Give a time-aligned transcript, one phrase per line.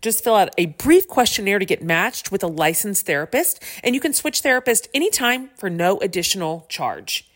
[0.00, 4.00] Just fill out a brief questionnaire to get matched with a licensed therapist, and you
[4.00, 7.28] can switch therapist anytime for no additional charge.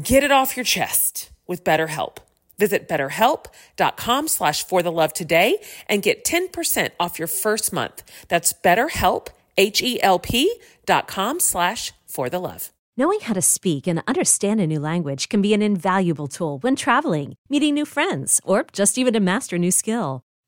[0.00, 2.18] Get it off your chest with BetterHelp.
[2.58, 8.02] Visit betterhelp.com slash for the love today and get 10% off your first month.
[8.28, 12.70] That's betterhelp, H-E-L-P dot com slash for the love.
[12.96, 16.76] Knowing how to speak and understand a new language can be an invaluable tool when
[16.76, 20.22] traveling, meeting new friends, or just even to master a new skill.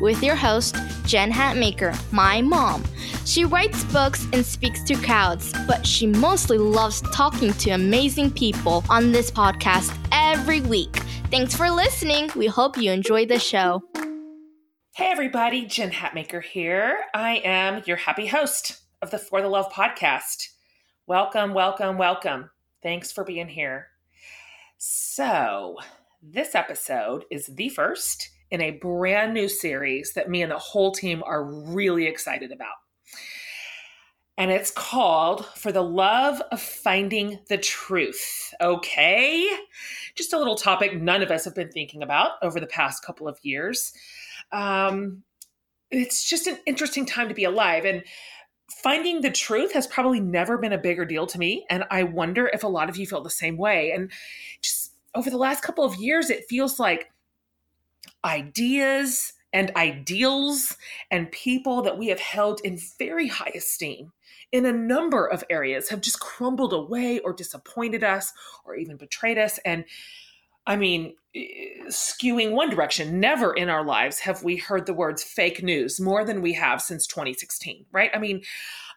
[0.00, 0.76] with your host,
[1.06, 2.84] Jen Hatmaker, my mom.
[3.24, 8.84] She writes books and speaks to crowds, but she mostly loves talking to amazing people
[8.88, 10.96] on this podcast every week.
[11.30, 12.30] Thanks for listening.
[12.36, 13.82] We hope you enjoy the show.
[14.94, 16.98] Hey everybody, Jen Hatmaker here.
[17.14, 20.48] I am your happy host of the For the Love podcast.
[21.06, 22.50] Welcome, welcome, welcome.
[22.82, 23.88] Thanks for being here.
[24.76, 25.78] So,
[26.22, 30.92] this episode is the first in a brand new series that me and the whole
[30.92, 32.74] team are really excited about.
[34.36, 38.52] And it's called For the Love of Finding the Truth.
[38.60, 39.48] Okay.
[40.14, 43.26] Just a little topic none of us have been thinking about over the past couple
[43.26, 43.92] of years.
[44.52, 45.22] Um,
[45.90, 47.86] it's just an interesting time to be alive.
[47.86, 48.02] And
[48.82, 51.64] finding the truth has probably never been a bigger deal to me.
[51.70, 53.92] And I wonder if a lot of you feel the same way.
[53.92, 54.10] And
[54.60, 57.11] just over the last couple of years, it feels like
[58.24, 60.76] ideas and ideals
[61.10, 64.12] and people that we have held in very high esteem
[64.50, 68.32] in a number of areas have just crumbled away or disappointed us
[68.64, 69.58] or even betrayed us.
[69.64, 69.84] And
[70.66, 75.22] I mean, eh, skewing one direction, never in our lives have we heard the words
[75.22, 78.10] fake news more than we have since 2016, right?
[78.14, 78.42] I mean,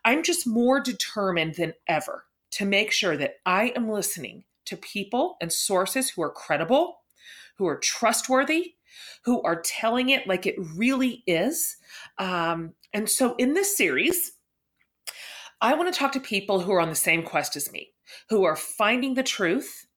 [0.03, 5.37] I'm just more determined than ever to make sure that I am listening to people
[5.41, 6.99] and sources who are credible,
[7.57, 8.74] who are trustworthy,
[9.23, 11.77] who are telling it like it really is.
[12.17, 14.33] Um, and so in this series,
[15.61, 17.91] I want to talk to people who are on the same quest as me,
[18.29, 19.87] who are finding the truth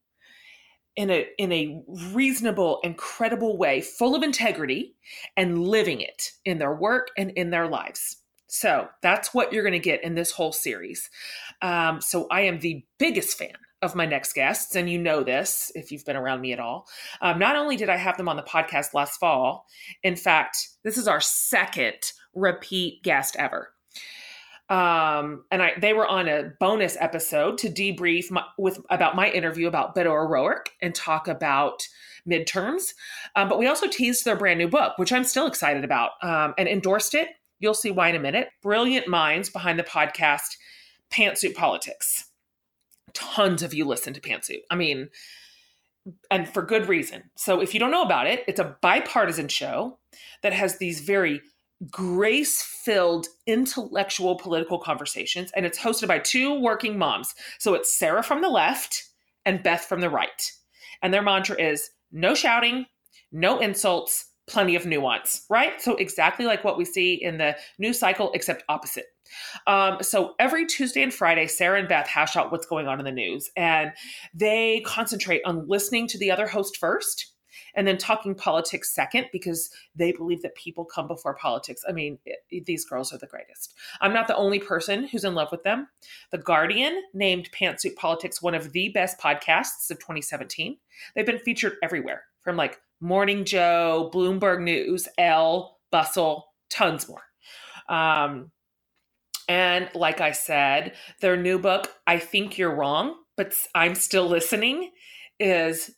[0.96, 1.80] in a in a
[2.12, 4.96] reasonable and credible way, full of integrity,
[5.36, 8.16] and living it in their work and in their lives.
[8.48, 11.10] So that's what you're going to get in this whole series.
[11.60, 15.70] Um, so I am the biggest fan of my next guests, and you know this
[15.74, 16.88] if you've been around me at all.
[17.20, 19.66] Um, not only did I have them on the podcast last fall,
[20.02, 23.70] in fact, this is our second repeat guest ever.
[24.68, 29.30] Um, and I they were on a bonus episode to debrief my, with about my
[29.30, 31.82] interview about Beto O'Rourke and talk about
[32.28, 32.92] midterms.
[33.34, 36.52] Um, but we also teased their brand new book, which I'm still excited about, um,
[36.58, 37.28] and endorsed it.
[37.60, 38.48] You'll see why in a minute.
[38.62, 40.56] Brilliant minds behind the podcast,
[41.10, 42.27] Pantsuit Politics
[43.18, 44.60] tons of you listen to Pantsuit.
[44.70, 45.08] I mean,
[46.30, 47.24] and for good reason.
[47.36, 49.98] So if you don't know about it, it's a bipartisan show
[50.42, 51.42] that has these very
[51.90, 57.34] grace filled intellectual political conversations, and it's hosted by two working moms.
[57.58, 59.04] So it's Sarah from the left
[59.44, 60.52] and Beth from the right.
[61.02, 62.86] And their mantra is no shouting,
[63.32, 65.80] no insults, plenty of nuance, right?
[65.80, 69.06] So, exactly like what we see in the news cycle, except opposite.
[69.66, 73.04] Um, so every Tuesday and Friday, Sarah and Beth hash out what's going on in
[73.04, 73.92] the news, and
[74.34, 77.32] they concentrate on listening to the other host first
[77.74, 81.82] and then talking politics second because they believe that people come before politics.
[81.88, 83.74] I mean, it, these girls are the greatest.
[84.00, 85.88] I'm not the only person who's in love with them.
[86.30, 90.76] The Guardian named Pantsuit Politics one of the best podcasts of 2017.
[91.14, 97.22] They've been featured everywhere from like Morning Joe, Bloomberg News, Elle, Bustle, tons more.
[97.88, 98.50] Um,
[99.48, 104.90] and like I said, their new book, I Think You're Wrong, but I'm Still Listening,
[105.40, 105.90] is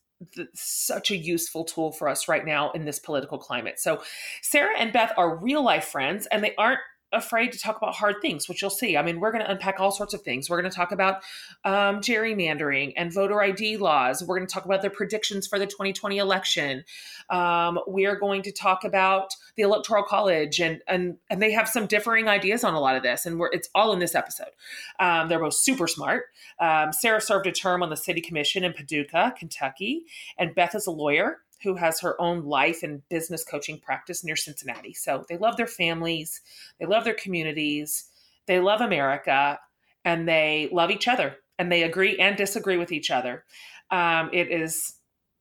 [0.54, 3.80] such a useful tool for us right now in this political climate.
[3.80, 4.02] So,
[4.42, 6.80] Sarah and Beth are real life friends, and they aren't
[7.12, 8.96] afraid to talk about hard things, which you'll see.
[8.96, 10.48] I mean, we're going to unpack all sorts of things.
[10.48, 11.22] We're going to talk about
[11.64, 14.22] um, gerrymandering and voter ID laws.
[14.22, 16.84] We're going to talk about their predictions for the 2020 election.
[17.28, 21.68] Um, we are going to talk about the Electoral College, and and and they have
[21.68, 24.50] some differing ideas on a lot of this, and we're, it's all in this episode.
[24.98, 26.24] Um, they're both super smart.
[26.58, 30.04] Um, Sarah served a term on the City Commission in Paducah, Kentucky,
[30.38, 34.36] and Beth is a lawyer who has her own life and business coaching practice near
[34.36, 34.94] Cincinnati.
[34.94, 36.40] So they love their families,
[36.78, 38.04] they love their communities,
[38.46, 39.58] they love America,
[40.04, 43.44] and they love each other, and they agree and disagree with each other.
[43.90, 44.94] Um, it is,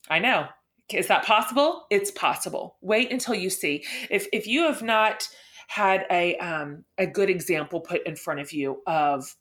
[0.10, 0.48] I know,
[0.92, 1.86] is that possible?
[1.89, 2.77] It's possible.
[2.81, 3.86] Wait until you see.
[4.10, 5.27] If if you have not
[5.68, 9.36] had a um, a good example put in front of you of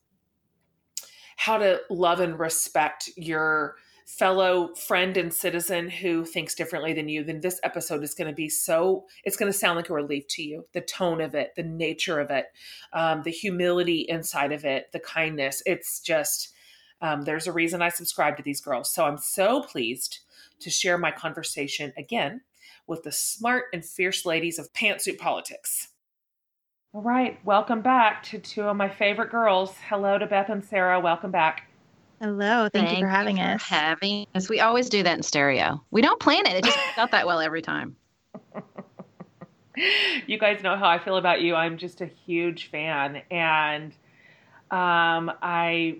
[1.36, 3.76] how to love and respect your
[4.08, 8.34] fellow friend and citizen who thinks differently than you, then this episode is going to
[8.34, 10.64] be so, it's going to sound like a relief to you.
[10.72, 12.46] The tone of it, the nature of it,
[12.94, 15.62] um, the humility inside of it, the kindness.
[15.66, 16.54] It's just,
[17.02, 18.90] um, there's a reason I subscribe to these girls.
[18.90, 20.20] So I'm so pleased
[20.60, 22.40] to share my conversation again
[22.86, 25.88] with the smart and fierce ladies of pantsuit politics.
[26.94, 29.74] All right, welcome back to two of my favorite girls.
[29.90, 30.98] Hello to Beth and Sarah.
[30.98, 31.67] Welcome back.
[32.20, 33.62] Hello, thank, thank you for having you us.
[33.62, 34.48] For having us.
[34.48, 35.84] We always do that in stereo.
[35.90, 37.96] We don't plan it; it just works out that well every time.
[40.26, 41.54] you guys know how I feel about you.
[41.54, 43.92] I'm just a huge fan, and
[44.70, 45.98] um, I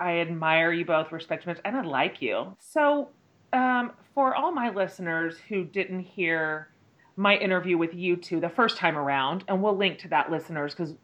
[0.00, 2.56] I admire you both, respect you, and I like you.
[2.60, 3.10] So,
[3.52, 6.68] um, for all my listeners who didn't hear
[7.16, 10.74] my interview with you two the first time around, and we'll link to that, listeners,
[10.74, 10.94] because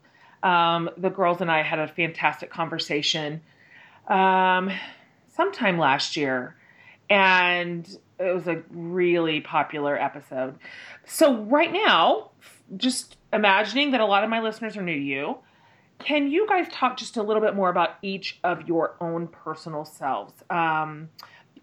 [0.42, 3.42] um, the girls and I had a fantastic conversation
[4.08, 4.70] um,
[5.34, 6.56] sometime last year,
[7.08, 7.86] and
[8.18, 10.56] it was a really popular episode.
[11.04, 12.30] So, right now,
[12.76, 15.38] just imagining that a lot of my listeners are new to you,
[15.98, 19.84] can you guys talk just a little bit more about each of your own personal
[19.84, 20.32] selves?
[20.50, 21.08] Um,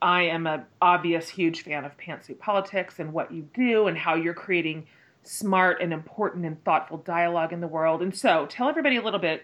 [0.01, 4.15] I am an obvious huge fan of pantsuit politics and what you do and how
[4.15, 4.87] you're creating
[5.23, 8.01] smart and important and thoughtful dialogue in the world.
[8.01, 9.43] And so, tell everybody a little bit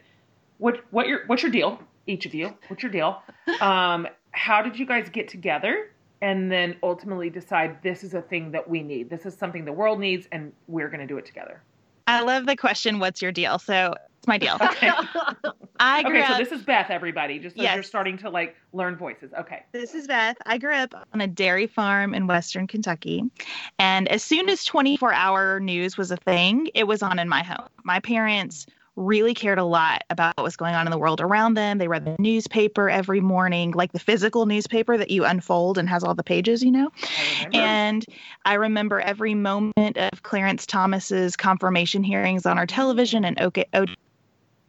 [0.57, 1.79] what what your what's your deal?
[2.07, 2.57] Each of you.
[2.67, 3.21] What's your deal?
[3.61, 5.91] Um, how did you guys get together?
[6.21, 9.09] And then ultimately decide this is a thing that we need.
[9.09, 11.61] This is something the world needs, and we're going to do it together.
[12.07, 13.59] I love the question, what's your deal?
[13.59, 14.57] So it's my deal.
[14.59, 14.89] Okay.
[15.79, 17.75] I grew okay, up, so this is Beth, everybody, just as yes.
[17.75, 19.31] you're starting to like learn voices.
[19.37, 19.63] Okay.
[19.73, 20.37] This is Beth.
[20.45, 23.23] I grew up on a dairy farm in Western Kentucky.
[23.77, 27.43] And as soon as 24 hour news was a thing, it was on in my
[27.43, 27.67] home.
[27.83, 28.65] My parents
[28.97, 31.77] really cared a lot about what was going on in the world around them.
[31.77, 36.03] They read the newspaper every morning, like the physical newspaper that you unfold and has
[36.03, 36.89] all the pages, you know.
[37.07, 38.05] I and
[38.43, 43.65] I remember every moment of Clarence Thomas's confirmation hearings on our television and OK,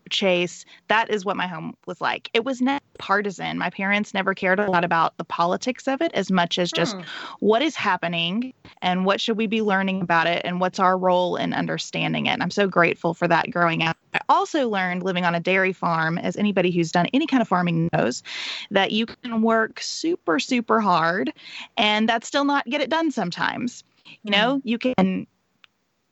[0.09, 0.65] chase.
[0.89, 2.31] That is what my home was like.
[2.35, 3.59] It was not partisan.
[3.59, 6.97] My parents never cared a lot about the politics of it as much as just
[6.97, 7.03] hmm.
[7.41, 11.37] what is happening and what should we be learning about it and what's our role
[11.37, 12.31] in understanding it.
[12.31, 13.97] And I'm so grateful for that growing up.
[14.15, 17.49] I also learned living on a dairy farm, as anybody who's done any kind of
[17.49, 18.23] farming knows,
[18.71, 21.33] that you can work super, super hard
[21.77, 23.85] and that still not get it done sometimes.
[24.23, 24.69] You know, hmm.
[24.69, 25.27] you can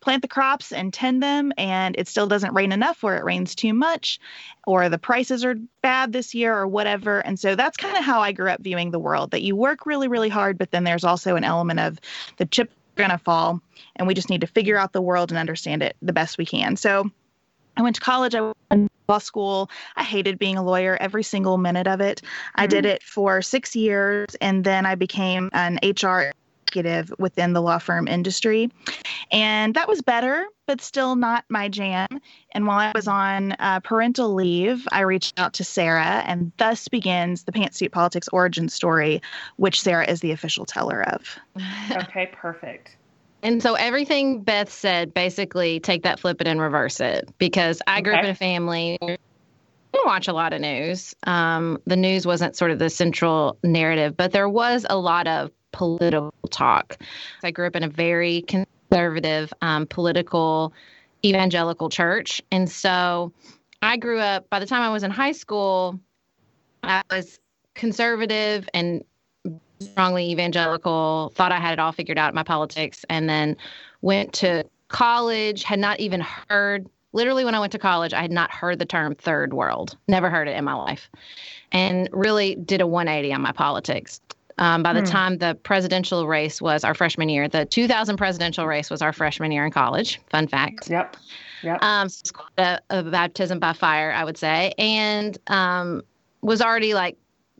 [0.06, 3.56] plant the crops and tend them and it still doesn't rain enough or it rains
[3.56, 4.20] too much
[4.64, 8.20] or the prices are bad this year or whatever and so that's kind of how
[8.20, 11.02] i grew up viewing the world that you work really really hard but then there's
[11.02, 11.98] also an element of
[12.36, 13.60] the chip going to fall
[13.96, 16.46] and we just need to figure out the world and understand it the best we
[16.46, 17.10] can so
[17.78, 18.34] I went to college.
[18.34, 19.70] I went to law school.
[19.96, 22.22] I hated being a lawyer every single minute of it.
[22.54, 22.70] I mm-hmm.
[22.70, 26.32] did it for six years and then I became an HR
[26.76, 28.70] executive within the law firm industry.
[29.30, 32.06] And that was better, but still not my jam.
[32.52, 36.88] And while I was on uh, parental leave, I reached out to Sarah, and thus
[36.88, 39.20] begins the Pantsuit Politics origin story,
[39.56, 41.38] which Sarah is the official teller of.
[41.92, 42.96] okay, perfect.
[43.42, 47.28] And so everything Beth said, basically take that, flip it, and reverse it.
[47.38, 48.20] Because I grew okay.
[48.20, 48.98] up in a family
[49.92, 51.14] didn't watch a lot of news.
[51.24, 55.50] Um, the news wasn't sort of the central narrative, but there was a lot of
[55.76, 56.96] political talk.
[57.44, 60.72] I grew up in a very conservative, um, political,
[61.22, 62.40] evangelical church.
[62.50, 63.30] And so
[63.82, 66.00] I grew up, by the time I was in high school,
[66.82, 67.38] I was
[67.74, 69.04] conservative and
[69.80, 73.54] strongly evangelical, thought I had it all figured out in my politics, and then
[74.00, 78.30] went to college, had not even heard literally when I went to college, I had
[78.30, 81.10] not heard the term third world, never heard it in my life,
[81.72, 84.20] and really did a 180 on my politics.
[84.58, 85.06] Um, by the hmm.
[85.06, 89.52] time the presidential race was our freshman year, the 2000 presidential race was our freshman
[89.52, 90.20] year in college.
[90.30, 90.88] Fun fact.
[90.88, 91.16] Yep.
[91.62, 91.82] Yep.
[91.82, 96.02] Um, so a, a, baptism by fire, I would say, and um,
[96.40, 97.16] was already like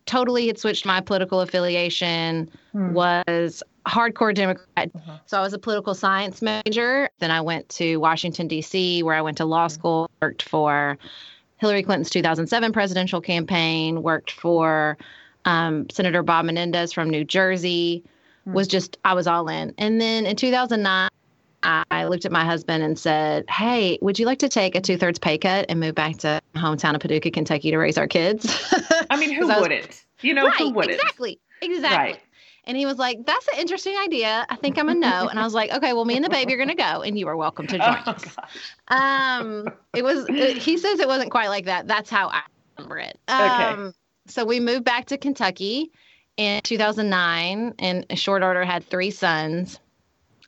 [0.07, 2.51] totally had switched my political affiliation.
[2.73, 2.93] Hmm.
[2.93, 4.91] Was hardcore Democrat.
[4.95, 5.19] Uh-huh.
[5.27, 7.09] So I was a political science major.
[7.19, 10.99] Then I went to Washington, D.C., where I went to law school, worked for
[11.59, 14.99] Hillary Clinton's 2007 presidential campaign, worked for
[15.47, 18.05] um, Senator Bob Menendez from New Jersey,
[18.45, 18.53] hmm.
[18.53, 19.75] was just, I was all in.
[19.79, 21.09] And then in 2009,
[21.63, 24.97] I looked at my husband and said, Hey, would you like to take a two
[24.97, 28.47] thirds pay cut and move back to hometown of Paducah, Kentucky to raise our kids?
[29.11, 30.05] I mean, who wouldn't?
[30.21, 30.95] You know, right, who wouldn't?
[30.95, 31.41] Exactly.
[31.63, 32.13] Exactly.
[32.13, 32.21] Right.
[32.65, 34.47] And he was like, That's an interesting idea.
[34.49, 35.29] I think I'm a no.
[35.29, 37.19] And I was like, Okay, well, me and the baby are going to go, and
[37.19, 38.37] you are welcome to join oh, us.
[38.89, 41.87] Um, it was, it, he says it wasn't quite like that.
[41.89, 42.43] That's how I
[42.77, 43.19] remember it.
[43.29, 43.97] Um, okay.
[44.27, 45.91] So we moved back to Kentucky
[46.37, 49.81] in 2009, and short order had three sons.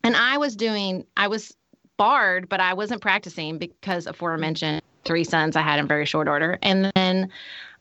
[0.04, 1.56] And I was doing, I was
[1.96, 6.58] barred, but I wasn't practicing because aforementioned three sons I had in very short order.
[6.62, 7.30] And then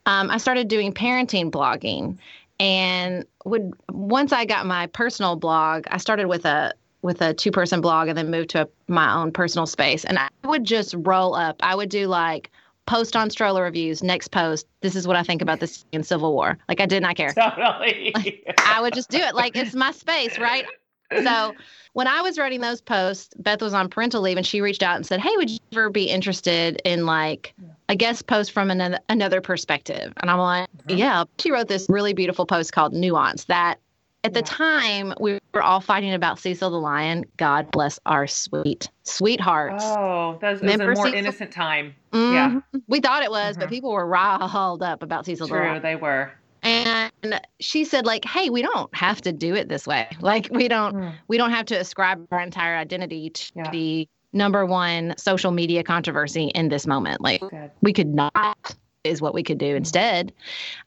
[0.05, 2.17] um, I started doing parenting blogging
[2.59, 7.51] and would once I got my personal blog, I started with a with a two
[7.51, 10.03] person blog and then moved to a, my own personal space.
[10.03, 11.57] And I would just roll up.
[11.61, 12.51] I would do like
[12.87, 14.01] post on stroller reviews.
[14.01, 16.57] Next post, this is what I think about this in Civil War.
[16.67, 17.33] Like I did not care.
[17.33, 18.13] Totally.
[18.15, 19.35] Like, I would just do it.
[19.35, 20.65] Like it's my space, right?
[21.11, 21.53] So
[21.93, 24.95] when I was writing those posts, Beth was on parental leave and she reached out
[24.95, 27.53] and said, Hey, would you ever be interested in like
[27.89, 30.13] a guest post from another, another perspective?
[30.17, 30.97] And I'm like, mm-hmm.
[30.97, 31.25] Yeah.
[31.39, 33.79] She wrote this really beautiful post called Nuance that
[34.27, 37.25] at the time we were all fighting about Cecil the Lion.
[37.37, 39.83] God bless our sweet sweethearts.
[39.85, 41.13] Oh, that was, was a more Cecil?
[41.13, 41.95] innocent time.
[42.11, 42.33] Mm-hmm.
[42.33, 42.79] Yeah.
[42.87, 43.61] We thought it was, mm-hmm.
[43.61, 45.81] but people were riled up about Cecil True, the Lion.
[45.81, 46.31] they were
[46.63, 47.11] and
[47.59, 50.95] she said like hey we don't have to do it this way like we don't
[50.95, 51.13] mm.
[51.27, 53.71] we don't have to ascribe our entire identity to yeah.
[53.71, 57.71] the number one social media controversy in this moment like Good.
[57.81, 58.75] we could not
[59.07, 60.33] is what we could do instead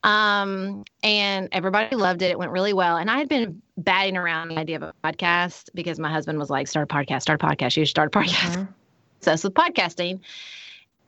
[0.02, 4.48] um, and everybody loved it it went really well and i had been batting around
[4.48, 7.46] the idea of a podcast because my husband was like start a podcast start a
[7.46, 8.72] podcast you should start a podcast mm-hmm.
[9.20, 10.20] so with podcasting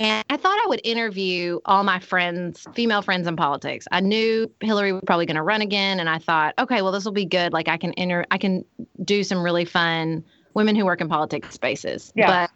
[0.03, 3.87] and I thought I would interview all my friends, female friends in politics.
[3.93, 7.05] I knew Hillary was probably going to run again, and I thought, okay, well, this
[7.05, 7.53] will be good.
[7.53, 8.65] Like I can enter, I can
[9.05, 12.13] do some really fun women who work in politics spaces.
[12.17, 12.27] Yeah.
[12.27, 12.51] But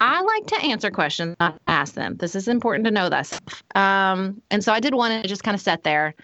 [0.00, 2.16] I like to answer questions, not ask them.
[2.16, 3.38] This is important to know this.
[3.74, 6.14] Um, and so I did one and it just kind of sat there.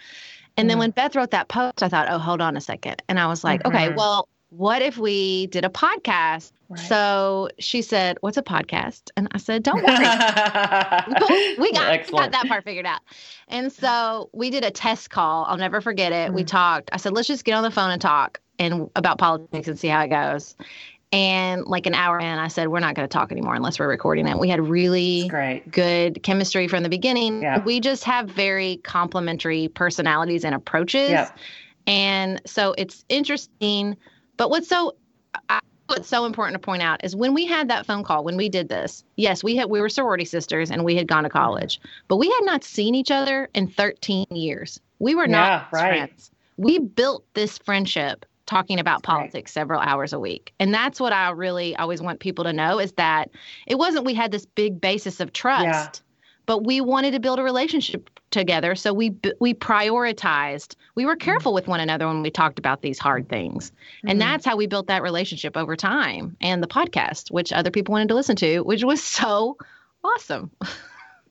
[0.57, 0.81] And then mm.
[0.81, 3.03] when Beth wrote that post, I thought, oh, hold on a second.
[3.09, 3.77] And I was like, mm-hmm.
[3.77, 6.53] okay, well, what if we did a podcast?
[6.69, 6.81] Right.
[6.81, 9.11] So she said, What's a podcast?
[9.17, 9.87] And I said, Don't worry.
[11.59, 13.01] we, got, got, that part figured out.
[13.49, 15.45] And so we did a test call.
[15.45, 16.31] I'll never forget it.
[16.31, 16.35] Mm.
[16.35, 16.91] We talked.
[16.93, 19.89] I said, Let's just get on the phone and talk and about politics and see
[19.89, 20.55] how it goes.
[21.13, 23.89] And like an hour in, I said, We're not going to talk anymore unless we're
[23.89, 24.39] recording it.
[24.39, 25.31] We had really
[25.71, 27.43] good chemistry from the beginning.
[27.43, 27.63] Yeah.
[27.63, 31.11] We just have very complementary personalities and approaches.
[31.11, 31.31] Yeah.
[31.87, 33.97] And so it's interesting
[34.37, 34.95] but what's so
[35.49, 38.37] I, what's so important to point out is when we had that phone call when
[38.37, 41.31] we did this yes we had we were sorority sisters and we had gone to
[41.31, 45.79] college but we had not seen each other in 13 years we were not yeah,
[45.79, 45.89] right.
[45.89, 49.61] friends we built this friendship talking about politics right.
[49.61, 50.53] several hours a week.
[50.59, 53.31] And that's what i really always want people to know is that
[53.67, 55.91] it wasn't we had this big basis of trust yeah
[56.47, 58.75] but we wanted to build a relationship together.
[58.75, 62.99] So we we prioritized we were careful with one another when we talked about these
[62.99, 63.71] hard things.
[63.71, 64.09] Mm-hmm.
[64.09, 67.93] and that's how we built that relationship over time and the podcast which other people
[67.93, 69.59] wanted to listen to which was so
[70.03, 70.51] awesome.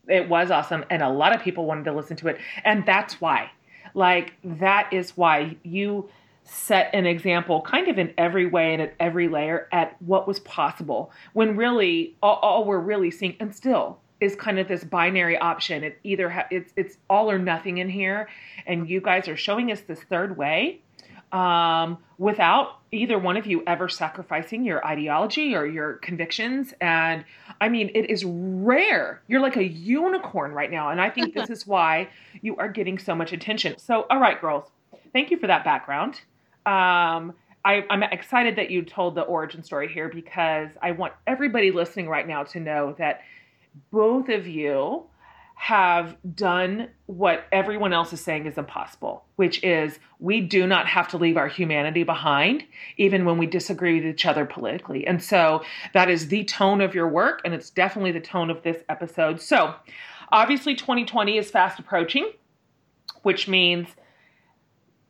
[0.08, 2.38] It was awesome and a lot of people wanted to listen to it.
[2.64, 3.50] And that's why.
[3.94, 6.08] Like that is why you
[6.46, 10.40] set an example kind of in every way and at every layer at what was
[10.40, 15.36] possible when really all, all we're really seeing and still is kind of this binary
[15.36, 18.28] option it either ha- it's it's all or nothing in here
[18.66, 20.80] and you guys are showing us this third way
[21.32, 26.72] um, without either one of you ever sacrificing your ideology or your convictions.
[26.80, 27.24] And
[27.60, 29.20] I mean, it is rare.
[29.26, 30.90] You're like a unicorn right now.
[30.90, 32.08] And I think this is why
[32.42, 33.78] you are getting so much attention.
[33.78, 34.70] So, all right, girls,
[35.12, 36.20] thank you for that background.
[36.66, 41.70] Um, I, am excited that you told the origin story here because I want everybody
[41.70, 43.22] listening right now to know that
[43.90, 45.04] both of you
[45.56, 51.08] have done what everyone else is saying is impossible, which is we do not have
[51.08, 52.62] to leave our humanity behind,
[52.98, 55.06] even when we disagree with each other politically.
[55.06, 55.62] And so
[55.94, 59.40] that is the tone of your work, and it's definitely the tone of this episode.
[59.40, 59.74] So
[60.30, 62.30] obviously, 2020 is fast approaching,
[63.22, 63.88] which means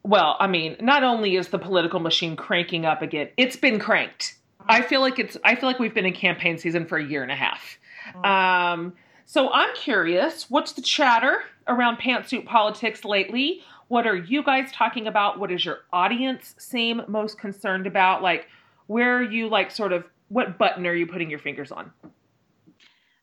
[0.07, 4.37] well, I mean, not only is the political machine cranking up again, it's been cranked.
[4.69, 7.23] I feel like it's I feel like we've been in campaign season for a year
[7.23, 7.79] and a half.
[8.25, 8.95] Um,
[9.25, 13.63] so I'm curious, what's the chatter around pantsuit politics lately?
[13.89, 15.41] What are you guys talking about?
[15.41, 18.23] What does your audience seem most concerned about?
[18.23, 18.49] Like,
[18.87, 21.91] where are you like sort of what button are you putting your fingers on?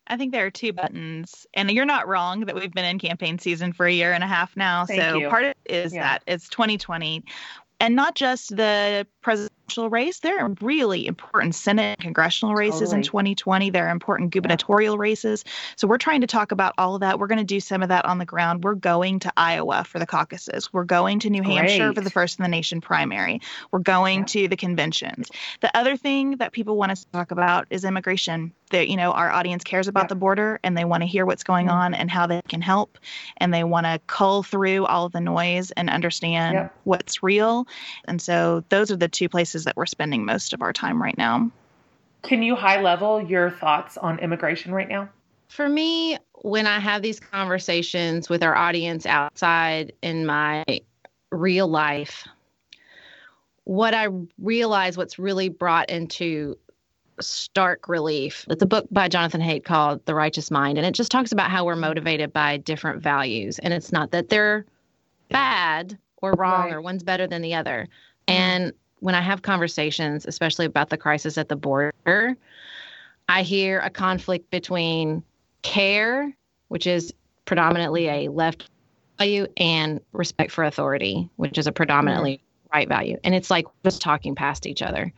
[0.08, 3.40] I think there are two buttons, and you're not wrong that we've been in campaign
[3.40, 4.86] season for a year and a half now.
[4.86, 5.30] Thank so you.
[5.30, 6.02] part of it is yeah.
[6.02, 7.24] that it's 2020,
[7.80, 10.20] and not just the presidential race.
[10.20, 13.00] There are really important Senate and congressional races totally.
[13.00, 13.70] in 2020.
[13.72, 15.02] There are important gubernatorial yeah.
[15.02, 15.44] races.
[15.76, 17.20] So we're trying to talk about all of that.
[17.20, 18.64] We're going to do some of that on the ground.
[18.64, 20.72] We're going to Iowa for the caucuses.
[20.72, 21.58] We're going to New Great.
[21.58, 23.42] Hampshire for the first in the nation primary.
[23.72, 24.26] We're going yeah.
[24.26, 25.30] to the conventions.
[25.62, 28.54] The other thing that people want us to talk about is immigration.
[28.74, 30.08] That you know our audience cares about yeah.
[30.08, 31.78] the border and they want to hear what's going mm-hmm.
[31.78, 32.98] on and how they can help,
[33.38, 37.66] and they want to cull through all of the noise and understand what's real.
[38.06, 41.02] And so those are the two places places that we're spending most of our time
[41.02, 41.52] right now.
[42.24, 45.10] Can you high level your thoughts on immigration right now?
[45.50, 50.64] For me, when I have these conversations with our audience outside in my
[51.32, 52.28] real life,
[53.66, 54.08] what I
[54.40, 56.58] realize what's really brought into
[57.20, 58.46] stark relief.
[58.50, 61.50] It's a book by Jonathan Haidt called The Righteous Mind, and it just talks about
[61.50, 63.60] how we're motivated by different values.
[63.60, 64.66] And it's not that they're
[65.30, 66.74] bad or wrong right.
[66.74, 67.88] or one's better than the other.
[68.28, 72.38] And when I have conversations, especially about the crisis at the border,
[73.28, 75.24] I hear a conflict between
[75.62, 76.34] care,
[76.70, 77.14] which is
[77.46, 78.70] predominantly a left
[79.20, 82.78] value, and respect for authority, which is a predominantly mm-hmm.
[82.78, 83.18] right value.
[83.24, 85.12] And it's like just talking past each other.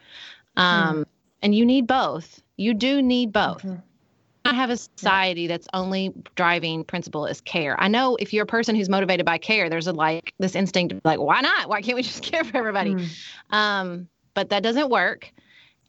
[0.57, 1.03] Um, mm-hmm.
[1.45, 2.41] And you need both.
[2.57, 3.61] You do need both.
[3.61, 3.75] Mm-hmm.
[4.45, 7.79] I have a society that's only driving principle is care.
[7.79, 10.95] I know if you're a person who's motivated by care, there's a like this instinct
[11.05, 11.69] like, why not?
[11.69, 12.95] Why can't we just care for everybody?
[12.95, 13.09] Mm.
[13.51, 15.31] Um, but that doesn't work.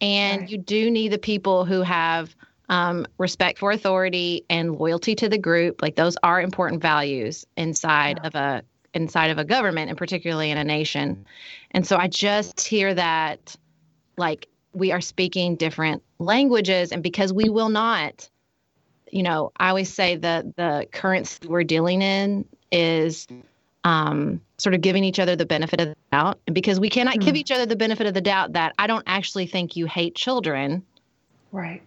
[0.03, 0.51] And right.
[0.51, 2.37] you do need the people who have
[2.69, 5.81] um, respect for authority and loyalty to the group.
[5.81, 8.27] Like those are important values inside yeah.
[8.27, 11.25] of a inside of a government and particularly in a nation.
[11.71, 13.57] And so I just hear that
[14.19, 18.29] like we are speaking different languages and because we will not
[19.11, 23.27] you know, I always say that the currency we're dealing in is
[23.85, 26.41] um, sort of giving each other the benefit of the doubt.
[26.47, 27.21] And because we cannot mm.
[27.21, 30.15] give each other the benefit of the doubt that I don't actually think you hate
[30.15, 30.85] children.
[31.53, 31.83] Right.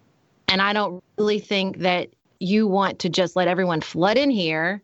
[0.47, 4.81] And I don't really think that you want to just let everyone flood in here.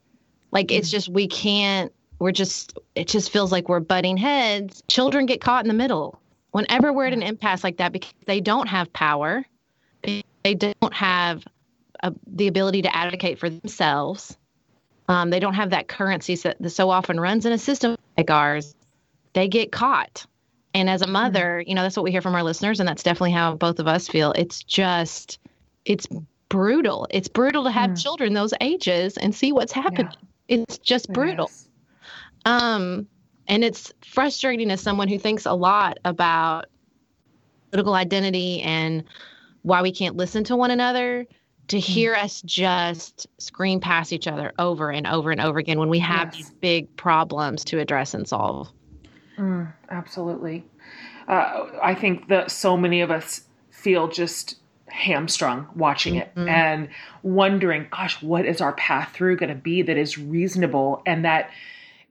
[0.52, 0.78] Like mm.
[0.78, 4.84] it's just, we can't, we're just, it just feels like we're butting heads.
[4.88, 6.20] Children get caught in the middle.
[6.56, 9.44] Whenever we're at an impasse like that, because they don't have power,
[10.02, 11.44] they don't have
[12.02, 14.38] uh, the ability to advocate for themselves.
[15.10, 18.74] Um, they don't have that currency that so often runs in a system like ours.
[19.34, 20.26] They get caught.
[20.74, 22.80] And as a mother, you know, that's what we hear from our listeners.
[22.80, 24.32] And that's definitely how both of us feel.
[24.32, 25.40] It's just,
[25.84, 26.08] it's
[26.48, 27.06] brutal.
[27.10, 28.02] It's brutal to have mm.
[28.02, 30.08] children those ages and see what's happening.
[30.48, 30.60] Yeah.
[30.60, 31.52] It's just brutal.
[32.46, 33.08] Um,
[33.48, 36.66] and it's frustrating as someone who thinks a lot about
[37.72, 39.04] political identity and
[39.64, 41.26] why we can't listen to one another
[41.68, 41.82] to mm.
[41.82, 46.00] hear us just scream past each other over and over and over again when we
[46.00, 46.36] have yes.
[46.36, 48.72] these big problems to address and solve.
[49.38, 50.64] Mm, absolutely.
[51.28, 56.48] Uh, I think that so many of us feel just hamstrung watching it mm-hmm.
[56.48, 56.90] and
[57.24, 61.50] wondering, gosh, what is our path through going to be that is reasonable and that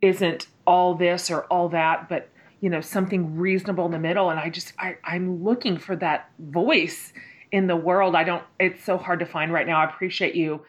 [0.02, 2.29] isn't all this or all that, but
[2.61, 4.31] you know something reasonable in the middle.
[4.31, 7.12] And I just I, I'm looking for that voice
[7.55, 8.16] in the world.
[8.16, 9.81] I don't, it's so hard to find right now.
[9.81, 10.62] I appreciate you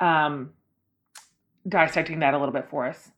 [0.00, 0.50] um,
[1.68, 3.10] dissecting that a little bit for us.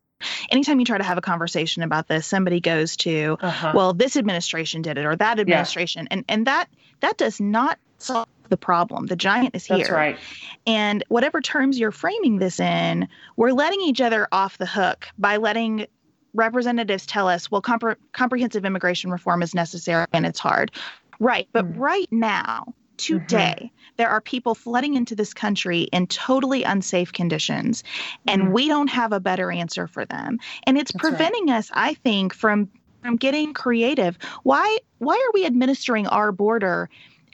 [0.51, 3.73] anytime you try to have a conversation about this, somebody goes to, uh-huh.
[3.75, 6.09] well, this administration did it or that administration.
[6.11, 6.17] Yeah.
[6.17, 6.69] And and that
[7.01, 9.07] that does not solve the problem.
[9.07, 9.79] The giant is here.
[9.79, 10.19] That's right.
[10.67, 15.37] And whatever terms you're framing this in, we're letting each other off the hook by
[15.37, 15.87] letting
[16.35, 20.73] representatives tell us, well, compre- comprehensive immigration reform is necessary and it's hard.
[21.21, 21.49] Right.
[21.53, 21.79] But mm.
[21.79, 23.95] right now, today, mm-hmm.
[23.97, 27.85] there are people flooding into this country in totally unsafe conditions,
[28.27, 28.53] and mm.
[28.53, 30.39] we don't have a better answer for them.
[30.65, 31.59] And it's That's preventing right.
[31.59, 32.69] us, I think, from
[33.03, 34.19] from getting creative.
[34.45, 36.89] Why why are we administering our border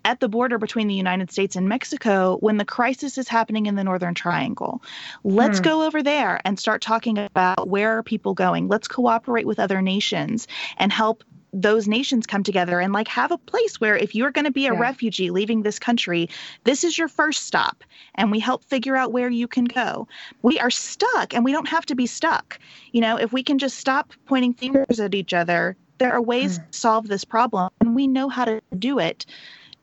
[0.05, 3.75] at the border between the United States and Mexico when the crisis is happening in
[3.75, 4.83] the Northern Triangle.
[5.25, 5.65] Let's hmm.
[5.65, 8.69] go over there and start talking about where are people going.
[8.69, 10.47] Let's cooperate with other nations
[10.79, 14.45] and help those nations come together and like have a place where if you're going
[14.45, 14.79] to be a yeah.
[14.79, 16.29] refugee leaving this country
[16.65, 17.83] this is your first stop
[18.15, 20.07] and we help figure out where you can go
[20.43, 22.59] we are stuck and we don't have to be stuck
[22.93, 26.59] you know if we can just stop pointing fingers at each other there are ways
[26.59, 26.71] mm.
[26.71, 29.27] to solve this problem and we know how to do it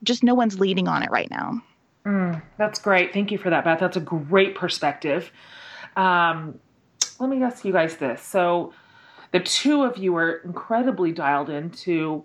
[0.02, 1.62] just no one's leading on it right now.
[2.04, 3.12] Mm, that's great.
[3.12, 3.80] Thank you for that, Beth.
[3.80, 5.30] That's a great perspective.
[5.96, 6.58] Um,
[7.18, 8.22] let me ask you guys this.
[8.22, 8.72] So,
[9.32, 12.24] the two of you are incredibly dialed into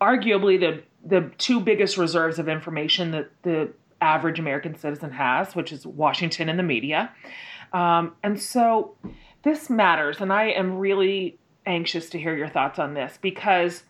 [0.00, 5.72] arguably the the two biggest reserves of information that the average American citizen has, which
[5.72, 7.10] is Washington and the media.
[7.72, 8.96] Um, and so
[9.42, 13.84] this matters, and I am really anxious to hear your thoughts on this because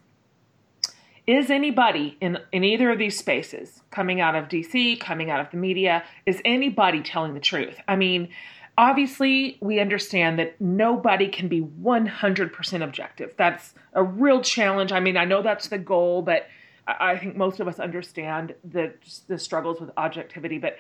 [1.29, 5.51] is anybody in, in either of these spaces coming out of DC, coming out of
[5.51, 7.77] the media, is anybody telling the truth?
[7.87, 8.31] I mean,
[8.79, 13.35] obviously, we understand that nobody can be 100% objective.
[13.37, 14.91] That's a real challenge.
[14.91, 16.47] I mean, I know that's the goal, but
[16.87, 18.95] I think most of us understand the,
[19.27, 20.57] the struggles with objectivity.
[20.57, 20.79] But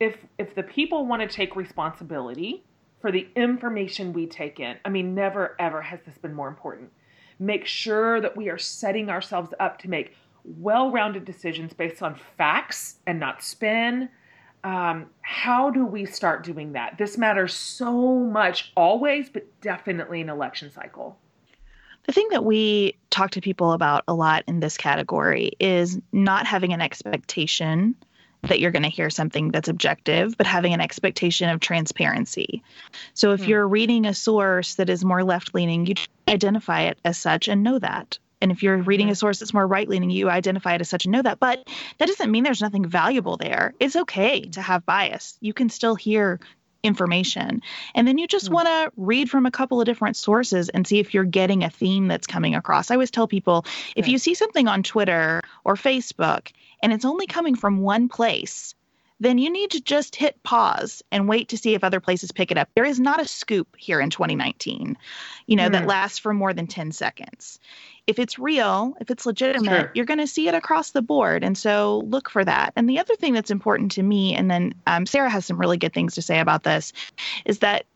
[0.00, 2.64] if, if the people want to take responsibility
[3.00, 6.90] for the information we take in, I mean, never ever has this been more important
[7.38, 12.18] make sure that we are setting ourselves up to make well rounded decisions based on
[12.36, 14.08] facts and not spin.
[14.64, 16.98] Um, how do we start doing that?
[16.98, 21.18] This matters so much always, but definitely in election cycle.
[22.06, 26.46] The thing that we talk to people about a lot in this category is not
[26.46, 27.96] having an expectation
[28.48, 32.62] that you're going to hear something that's objective, but having an expectation of transparency.
[33.14, 33.48] So if mm.
[33.48, 35.94] you're reading a source that is more left leaning, you
[36.28, 38.18] identify it as such and know that.
[38.40, 39.14] And if you're reading a hmm.
[39.14, 41.40] source that's more right leaning, you identify it as such and know that.
[41.40, 41.66] But
[41.98, 43.72] that doesn't mean there's nothing valuable there.
[43.80, 45.38] It's okay to have bias.
[45.40, 46.38] You can still hear
[46.82, 47.62] information.
[47.94, 48.52] And then you just mm.
[48.52, 51.70] want to read from a couple of different sources and see if you're getting a
[51.70, 52.90] theme that's coming across.
[52.90, 53.64] I always tell people
[53.96, 58.74] if you see something on Twitter or Facebook and it's only coming from one place,
[59.18, 62.50] then you need to just hit pause and wait to see if other places pick
[62.50, 62.68] it up.
[62.74, 64.98] There is not a scoop here in 2019,
[65.46, 65.72] you know, mm.
[65.72, 65.88] that hmm.
[65.88, 67.58] lasts for more than 10 seconds.
[68.06, 69.90] If it's real, if it's legitimate, sure.
[69.94, 71.42] you're going to see it across the board.
[71.44, 72.72] And so look for that.
[72.76, 75.78] And the other thing that's important to me, and then um, Sarah has some really
[75.78, 76.92] good things to say about this,
[77.46, 77.86] is that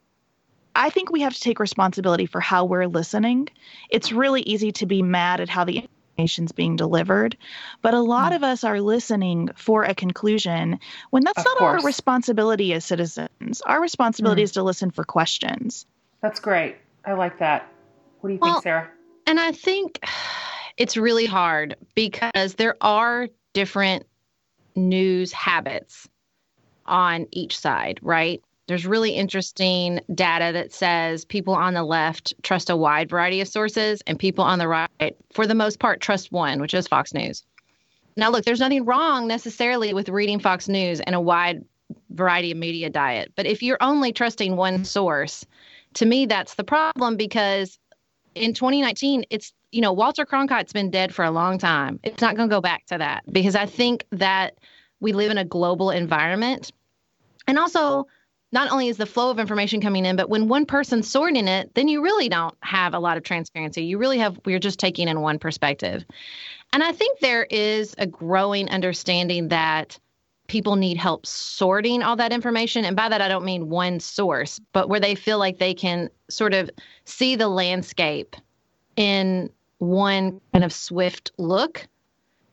[0.74, 3.48] I think we have to take responsibility for how we're listening.
[3.90, 5.88] It's really easy to be mad at how the
[6.20, 7.36] information's being delivered.
[7.82, 8.36] But a lot mm.
[8.36, 10.78] of us are listening for a conclusion
[11.10, 11.82] when that's of not course.
[11.82, 13.62] our responsibility as citizens.
[13.62, 14.44] Our responsibility mm.
[14.44, 15.86] is to listen for questions.
[16.20, 16.76] That's great.
[17.04, 17.72] I like that.
[18.20, 18.90] What do you well, think, Sarah?
[19.26, 20.04] And I think
[20.76, 24.06] it's really hard because there are different
[24.76, 26.08] news habits
[26.86, 28.42] on each side, right?
[28.70, 33.48] There's really interesting data that says people on the left trust a wide variety of
[33.48, 37.12] sources, and people on the right, for the most part, trust one, which is Fox
[37.12, 37.44] News.
[38.14, 41.64] Now, look, there's nothing wrong necessarily with reading Fox News and a wide
[42.10, 43.32] variety of media diet.
[43.34, 45.44] But if you're only trusting one source,
[45.94, 47.76] to me, that's the problem because
[48.36, 51.98] in 2019, it's, you know, Walter Cronkite's been dead for a long time.
[52.04, 54.58] It's not going to go back to that because I think that
[55.00, 56.70] we live in a global environment.
[57.48, 58.06] And also,
[58.52, 61.74] not only is the flow of information coming in, but when one person's sorting it,
[61.74, 63.84] then you really don't have a lot of transparency.
[63.84, 66.04] You really have, we're just taking in one perspective.
[66.72, 69.98] And I think there is a growing understanding that
[70.48, 72.84] people need help sorting all that information.
[72.84, 76.10] And by that, I don't mean one source, but where they feel like they can
[76.28, 76.68] sort of
[77.04, 78.34] see the landscape
[78.96, 81.86] in one kind of swift look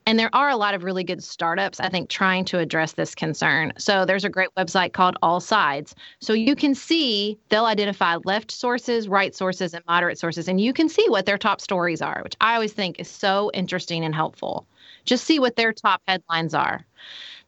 [0.08, 3.14] and there are a lot of really good startups, I think, trying to address this
[3.14, 3.74] concern.
[3.78, 5.94] So there's a great website called AllSides.
[6.22, 10.72] So you can see they'll identify left sources, right sources, and moderate sources, and you
[10.72, 14.16] can see what their top stories are, which I always think is so interesting and
[14.16, 14.66] helpful.
[15.04, 16.86] Just see what their top headlines are.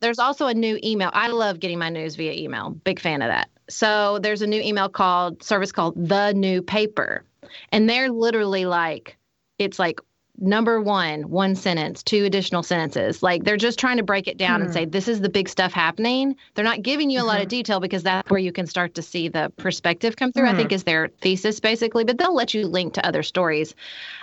[0.02, 1.12] There's also a new email.
[1.14, 2.72] I love getting my news via email.
[2.72, 3.50] Big fan of that.
[3.70, 7.24] So there's a new email called service called the new paper.
[7.72, 9.16] And they're literally like,
[9.60, 10.02] it's like
[10.42, 13.22] number one, one sentence, two additional sentences.
[13.22, 14.62] Like they're just trying to break it down mm-hmm.
[14.64, 14.74] and hmm.
[14.74, 16.36] say, this is the big stuff happening.
[16.56, 17.50] They're not giving you a lot of mm-hmm.
[17.50, 20.56] detail because that's where you can start to see the perspective come through, mm-hmm.
[20.56, 23.76] I think is their thesis basically, but they'll let you link to other stories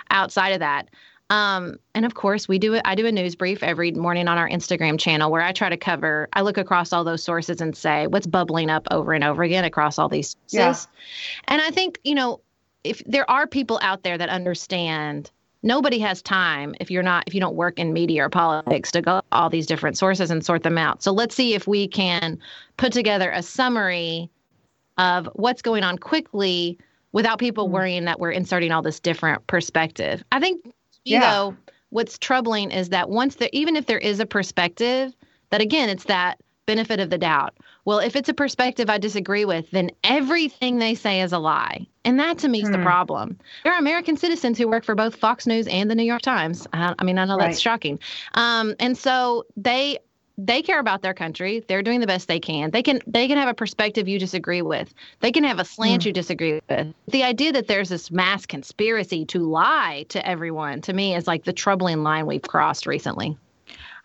[0.09, 0.89] outside of that.
[1.29, 2.81] Um, and of course, we do it.
[2.85, 5.77] I do a news brief every morning on our Instagram channel where I try to
[5.77, 6.29] cover.
[6.33, 9.65] I look across all those sources and say what's bubbling up over and over again
[9.65, 10.87] across all these sources.
[10.87, 11.53] Yeah.
[11.53, 12.39] And I think you know,
[12.83, 15.31] if there are people out there that understand
[15.63, 19.01] nobody has time if you're not if you don't work in media or politics to
[19.01, 21.03] go all these different sources and sort them out.
[21.03, 22.39] So let's see if we can
[22.77, 24.29] put together a summary
[24.97, 26.77] of what's going on quickly
[27.11, 27.75] without people mm-hmm.
[27.75, 30.23] worrying that we're inserting all this different perspective.
[30.31, 30.73] I think you
[31.13, 31.19] yeah.
[31.19, 31.57] know
[31.89, 35.13] what's troubling is that once there even if there is a perspective
[35.49, 37.55] that again it's that benefit of the doubt.
[37.87, 41.87] Well, if it's a perspective I disagree with, then everything they say is a lie.
[42.03, 42.83] And that to me is the hmm.
[42.83, 43.37] problem.
[43.63, 46.67] There are American citizens who work for both Fox News and the New York Times.
[46.73, 47.45] I, I mean, I know right.
[47.45, 47.97] that's shocking.
[48.33, 49.99] Um, and so they
[50.37, 51.63] they care about their country.
[51.65, 52.71] They're doing the best they can.
[52.71, 54.93] They can they can have a perspective you disagree with.
[55.21, 56.07] They can have a slant mm.
[56.07, 56.93] you disagree with.
[57.07, 61.45] The idea that there's this mass conspiracy to lie to everyone to me is like
[61.45, 63.37] the troubling line we've crossed recently.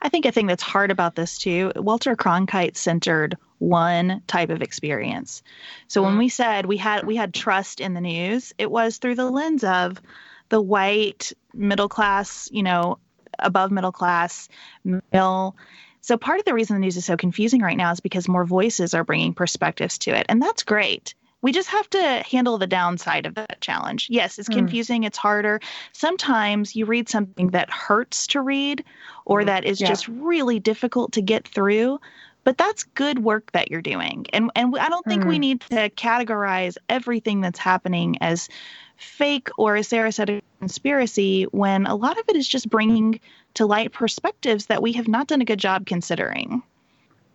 [0.03, 4.61] I think a thing that's hard about this too, Walter Cronkite centered one type of
[4.61, 5.45] experience.
[5.87, 6.19] So when mm.
[6.19, 9.62] we said we had we had trust in the news, it was through the lens
[9.62, 10.03] of
[10.49, 12.99] the white middle class, you know,
[13.38, 14.49] above middle class
[14.85, 15.57] male.
[16.01, 18.45] So part of the reason the news is so confusing right now is because more
[18.45, 22.67] voices are bringing perspectives to it, and that's great we just have to handle the
[22.67, 24.07] downside of that challenge.
[24.09, 24.55] Yes, it's hmm.
[24.55, 25.07] confusing, mm.
[25.07, 25.61] it's harder.
[25.93, 28.85] Sometimes you read something that hurts to read
[29.25, 29.47] or mm.
[29.47, 29.89] that is yeah.
[29.89, 32.01] just really difficult to get through,
[32.45, 34.27] but that's good work that you're doing.
[34.33, 35.29] And and I don't think mm.
[35.29, 38.49] we need to categorize everything that's happening as
[38.97, 43.19] fake or as Sarah said a conspiracy when a lot of it is just bringing
[43.55, 46.63] to light perspectives that we have not done a good job considering.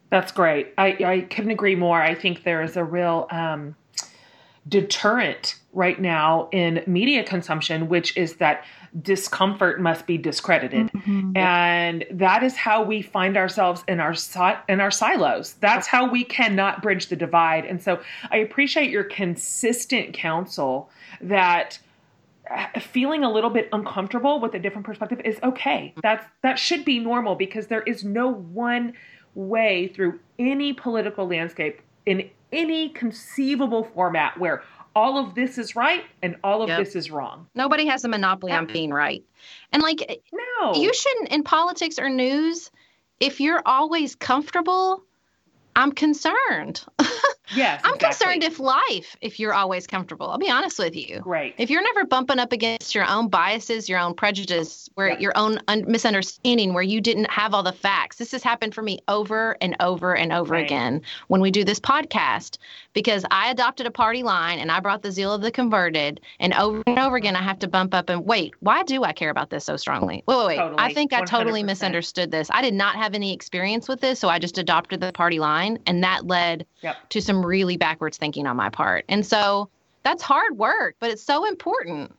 [0.10, 0.74] That's great.
[0.78, 2.02] I, I couldn't agree more.
[2.02, 3.76] I think there is a real um,
[4.68, 8.66] deterrent right now in media consumption, which is that
[9.02, 11.38] discomfort must be discredited, mm-hmm.
[11.38, 14.16] and that is how we find ourselves in our
[14.68, 15.54] in our silos.
[15.54, 17.66] That's how we cannot bridge the divide.
[17.66, 18.02] And so,
[18.32, 20.90] I appreciate your consistent counsel
[21.22, 21.80] that
[22.50, 25.94] uh, feeling a little bit uncomfortable with a different perspective is okay.
[26.02, 28.94] That's that should be normal because there is no one
[29.36, 34.64] way through any political landscape in any conceivable format where
[34.96, 36.80] all of this is right and all of yep.
[36.80, 37.48] this is wrong.
[37.54, 39.24] Nobody has a monopoly on being right.
[39.72, 40.74] And like eh, no.
[40.74, 42.72] you shouldn't in politics or news
[43.20, 45.04] if you're always comfortable,
[45.76, 46.84] I'm concerned.
[47.56, 47.82] Yes.
[47.84, 48.26] I'm exactly.
[48.26, 50.30] concerned if life, if you're always comfortable.
[50.30, 51.22] I'll be honest with you.
[51.26, 51.56] Right.
[51.58, 55.20] If you're never bumping up against your own biases, your own prejudice, where yeah.
[55.20, 58.18] your own un- misunderstanding, where you didn't have all the facts.
[58.18, 60.66] This has happened for me over and over and over right.
[60.66, 62.58] again when we do this podcast
[62.94, 66.54] because I adopted a party line and I brought the zeal of the converted, and
[66.54, 68.56] over and over again I have to bump up and wait.
[68.60, 70.24] Why do I care about this so strongly?
[70.28, 70.58] Wait, wait, wait.
[70.58, 70.80] Totally.
[70.80, 71.26] I think I 100%.
[71.28, 72.50] totally misunderstood this.
[72.52, 75.80] I did not have any experience with this, so I just adopted the party line,
[75.86, 77.07] and that led yep.
[77.10, 79.06] To some really backwards thinking on my part.
[79.10, 79.70] And so
[80.04, 82.16] that's hard work, but it's so important.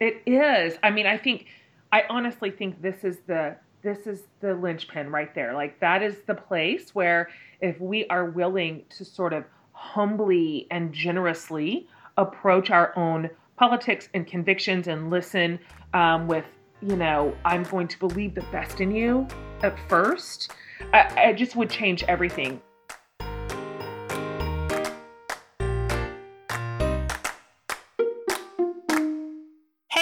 [0.00, 0.78] It is.
[0.82, 1.46] I mean, I think
[1.92, 5.54] I honestly think this is the this is the linchpin right there.
[5.54, 10.92] Like that is the place where if we are willing to sort of humbly and
[10.92, 15.58] generously approach our own politics and convictions and listen
[15.94, 16.44] um, with,
[16.82, 19.26] you know, I'm going to believe the best in you
[19.62, 20.52] at first,
[20.92, 22.60] I, I just would change everything.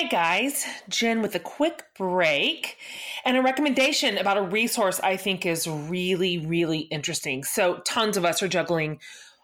[0.09, 2.79] Guys, Jen with a quick break
[3.25, 7.45] and a recommendation about a resource I think is really, really interesting.
[7.45, 9.01] So, tons of us are juggling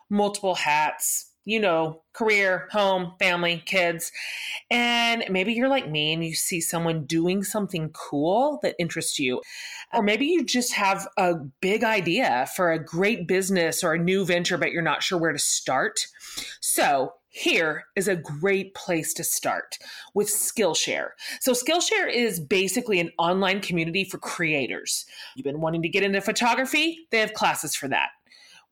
[0.09, 4.11] multiple hats, you know, career, home, family, kids.
[4.71, 9.43] And maybe you're like me and you see someone doing something cool that interests you.
[9.93, 14.25] Or maybe you just have a big idea for a great business or a new
[14.25, 16.01] venture, but you're not sure where to start.
[16.61, 19.77] So, here is a great place to start
[20.15, 21.09] with Skillshare.
[21.41, 25.05] So, Skillshare is basically an online community for creators.
[25.35, 28.11] You've been wanting to get into photography, they have classes for that.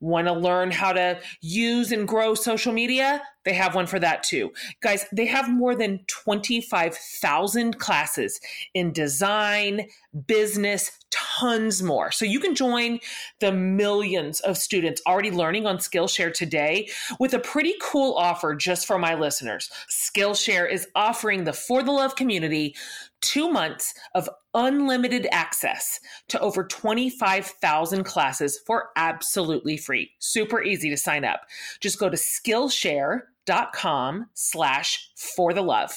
[0.03, 3.23] Want to learn how to use and grow social media?
[3.45, 4.53] They have one for that too.
[4.81, 8.41] Guys, they have more than 25,000 classes
[8.75, 9.87] in design,
[10.27, 12.11] business, tons more.
[12.11, 12.99] So you can join
[13.39, 16.89] the millions of students already learning on Skillshare today
[17.21, 19.71] with a pretty cool offer just for my listeners.
[19.89, 22.75] Skillshare is offering the For the Love community
[23.23, 30.11] two months of unlimited access to over 25,000 classes for absolutely free.
[30.19, 31.41] Super easy to sign up.
[31.81, 35.93] Just go to Skillshare.com slash for the love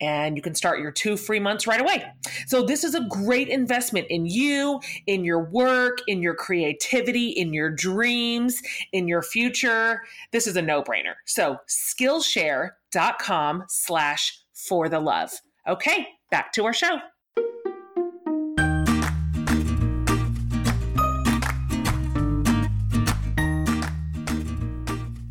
[0.00, 2.04] and you can start your two free months right away.
[2.46, 7.52] So this is a great investment in you in your work in your creativity in
[7.52, 10.02] your dreams in your future.
[10.30, 11.14] This is a no-brainer.
[11.24, 15.32] So skillshare.com slash for the love.
[15.66, 16.98] Okay back to our show.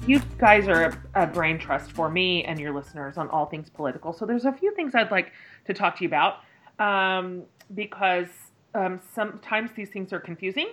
[0.08, 4.14] You guys are a, brain trust for me and your listeners on all things political.
[4.14, 5.34] So there's a few things I'd like
[5.66, 6.38] to talk to you about
[6.80, 7.44] um,
[7.76, 8.30] because
[8.74, 10.70] um, sometimes these things are confusing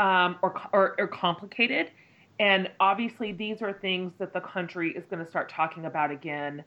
[0.00, 1.92] um, or, or, or complicated.
[2.40, 6.64] And obviously, these are things that the country is going to start talking about again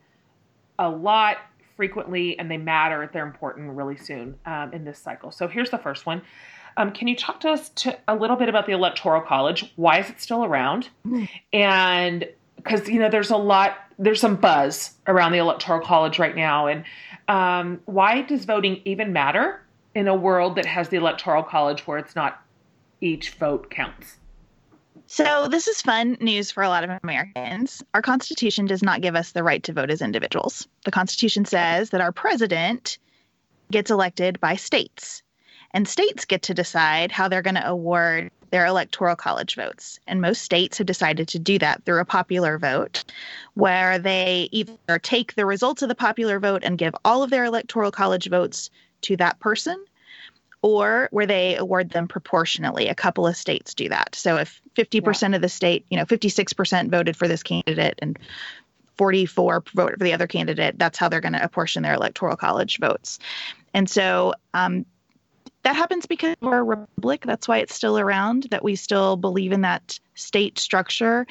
[0.79, 1.37] a lot
[1.79, 3.09] frequently and they matter.
[3.13, 5.31] They're important really soon um, in this cycle.
[5.31, 6.21] So here's the first one.
[6.75, 9.71] Um, can you talk to us to a little bit about the Electoral College?
[9.77, 10.89] Why is it still around?
[11.53, 16.35] And because you know there's a lot, there's some buzz around the Electoral College right
[16.35, 16.83] now, and
[17.29, 19.61] um, why does voting even matter
[19.95, 22.41] in a world that has the Electoral College where it's not
[22.99, 24.17] each vote counts?
[25.11, 27.83] So, this is fun news for a lot of Americans.
[27.95, 30.67] Our Constitution does not give us the right to vote as individuals.
[30.85, 32.99] The Constitution says that our president
[33.71, 35.23] gets elected by states,
[35.71, 39.99] and states get to decide how they're going to award their electoral college votes.
[40.05, 43.03] And most states have decided to do that through a popular vote,
[43.55, 47.45] where they either take the results of the popular vote and give all of their
[47.45, 48.69] electoral college votes
[49.01, 49.83] to that person,
[50.61, 52.87] or where they award them proportionally.
[52.87, 54.15] A couple of states do that.
[54.15, 55.35] So if 50% yeah.
[55.35, 58.19] of the state, you know, 56% voted for this candidate and
[58.97, 62.79] 44 voted for the other candidate, that's how they're going to apportion their electoral college
[62.79, 63.19] votes.
[63.73, 64.85] And so um,
[65.63, 67.23] that happens because we're a republic.
[67.25, 71.25] That's why it's still around, that we still believe in that state structure.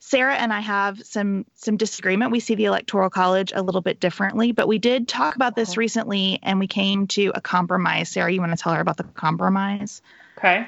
[0.00, 2.30] Sarah and I have some some disagreement.
[2.30, 5.76] We see the electoral college a little bit differently, but we did talk about this
[5.76, 8.08] recently and we came to a compromise.
[8.08, 10.00] Sarah, you want to tell her about the compromise?
[10.38, 10.66] Okay.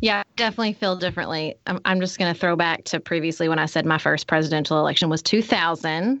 [0.00, 1.54] Yeah, I definitely feel differently.
[1.66, 4.78] I'm, I'm just going to throw back to previously when I said my first presidential
[4.78, 6.20] election was 2000.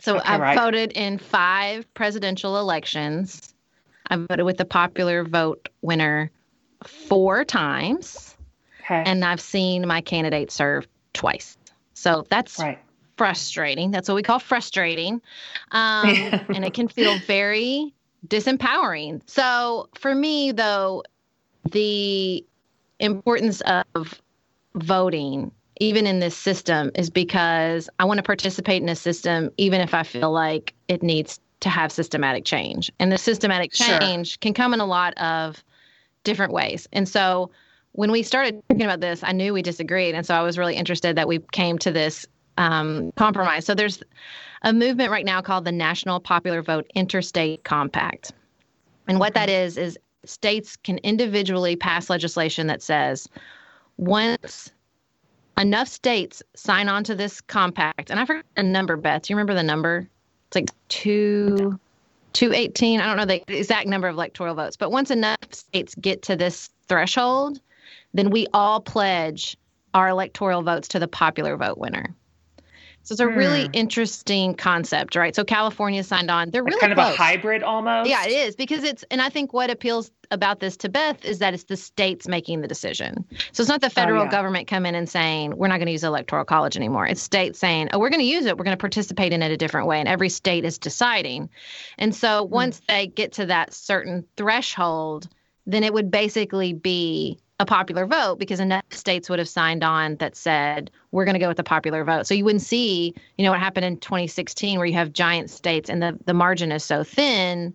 [0.00, 0.58] So okay, I right.
[0.58, 3.54] voted in five presidential elections.
[4.08, 6.30] I voted with the popular vote winner
[6.86, 8.36] four times.
[8.84, 9.02] Okay.
[9.06, 11.56] And I've seen my candidate serve twice.
[11.94, 12.78] So that's right.
[13.16, 13.90] frustrating.
[13.90, 15.22] That's what we call frustrating.
[15.70, 16.16] Um,
[16.54, 17.94] and it can feel very
[18.26, 19.22] disempowering.
[19.26, 21.02] So for me, though,
[21.70, 22.44] the
[23.00, 24.20] importance of
[24.74, 29.80] voting even in this system is because I want to participate in a system even
[29.80, 32.92] if I feel like it needs to have systematic change.
[33.00, 34.38] And the systematic change sure.
[34.40, 35.64] can come in a lot of
[36.22, 36.88] different ways.
[36.92, 37.50] And so
[37.94, 40.74] when we started talking about this, I knew we disagreed, and so I was really
[40.74, 42.26] interested that we came to this
[42.58, 43.64] um, compromise.
[43.66, 44.02] So there's
[44.62, 48.32] a movement right now called the National Popular Vote Interstate Compact,
[49.06, 53.28] and what that is is states can individually pass legislation that says
[53.96, 54.72] once
[55.56, 59.22] enough states sign on to this compact, and I forgot the number, Beth.
[59.22, 60.08] Do you remember the number?
[60.48, 61.78] It's like two.
[62.32, 66.20] 218 i don't know the exact number of electoral votes but once enough states get
[66.22, 67.60] to this threshold
[68.12, 69.56] then we all pledge
[69.92, 72.14] our electoral votes to the popular vote winner.
[73.04, 73.36] So it's a hmm.
[73.36, 75.36] really interesting concept, right?
[75.36, 76.50] So California signed on.
[76.50, 77.08] They're really kind close.
[77.08, 78.08] of a hybrid almost.
[78.08, 81.38] Yeah, it is because it's, and I think what appeals about this to Beth is
[81.40, 83.26] that it's the states making the decision.
[83.52, 84.30] So it's not the oh, federal oh, yeah.
[84.30, 87.06] government coming in and saying we're not going to use electoral college anymore.
[87.06, 88.56] It's states saying, oh, we're going to use it.
[88.56, 91.50] We're going to participate in it a different way, and every state is deciding.
[91.98, 92.54] And so hmm.
[92.54, 95.28] once they get to that certain threshold,
[95.66, 100.16] then it would basically be a popular vote because enough states would have signed on
[100.16, 102.26] that said we're going to go with the popular vote.
[102.26, 105.88] So you wouldn't see, you know, what happened in 2016 where you have giant states
[105.88, 107.72] and the the margin is so thin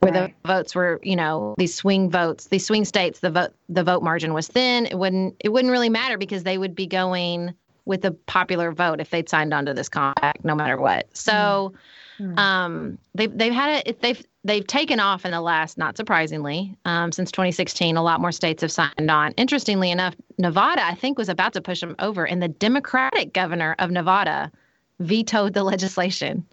[0.00, 0.34] where right.
[0.42, 4.02] the votes were, you know, these swing votes, these swing states, the vote the vote
[4.02, 4.86] margin was thin.
[4.86, 7.54] It wouldn't it wouldn't really matter because they would be going
[7.84, 11.16] with the popular vote if they'd signed on to this compact no matter what.
[11.16, 11.76] So mm-hmm.
[12.22, 12.38] Hmm.
[12.38, 14.00] Um, they've they've had it.
[14.00, 17.96] They've they've taken off in the last, not surprisingly, um, since 2016.
[17.96, 19.32] A lot more states have signed on.
[19.32, 23.74] Interestingly enough, Nevada, I think, was about to push them over, and the Democratic governor
[23.80, 24.52] of Nevada
[25.00, 26.46] vetoed the legislation.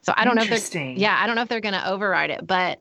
[0.00, 2.30] So I don't know if they're yeah, I don't know if they're going to override
[2.30, 2.80] it, but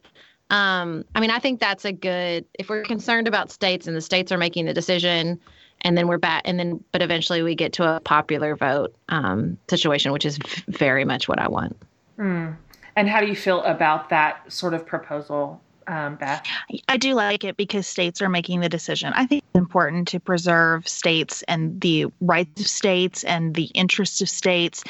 [0.50, 2.46] um, I mean, I think that's a good.
[2.58, 5.40] If we're concerned about states and the states are making the decision,
[5.82, 9.60] and then we're back, and then but eventually we get to a popular vote um,
[9.70, 11.78] situation, which is very much what I want.
[12.18, 12.56] Mm.
[12.96, 16.46] And how do you feel about that sort of proposal, um, Beth?
[16.88, 19.14] I do like it because states are making the decision.
[19.16, 24.22] I think it's important to preserve states and the rights of states and the interests
[24.22, 24.84] of states.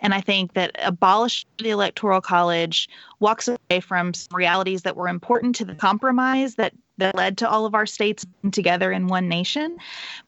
[0.00, 5.08] And I think that abolishing the Electoral College walks away from some realities that were
[5.08, 9.26] important to the compromise that that led to all of our states together in one
[9.26, 9.76] nation.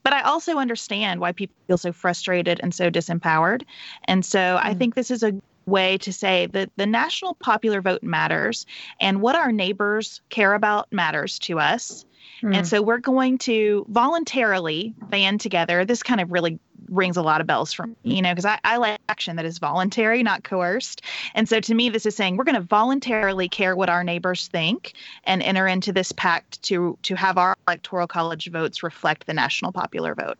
[0.02, 3.62] But I also understand why people feel so frustrated and so disempowered.
[4.04, 4.60] And so mm.
[4.60, 5.34] I think this is a
[5.66, 8.66] way to say that the national popular vote matters
[9.00, 12.04] and what our neighbors care about matters to us.
[12.42, 12.56] Mm.
[12.56, 15.84] And so we're going to voluntarily band together.
[15.84, 16.58] This kind of really
[16.88, 19.44] rings a lot of bells for me, you know, because I, I like action that
[19.44, 21.02] is voluntary, not coerced.
[21.34, 24.48] And so to me, this is saying we're going to voluntarily care what our neighbors
[24.48, 24.94] think
[25.24, 29.72] and enter into this pact to to have our electoral college votes reflect the national
[29.72, 30.38] popular vote.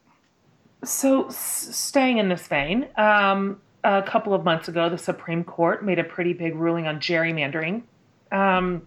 [0.85, 5.85] So, s- staying in this vein, um, a couple of months ago, the Supreme Court
[5.85, 7.83] made a pretty big ruling on gerrymandering,
[8.31, 8.87] um,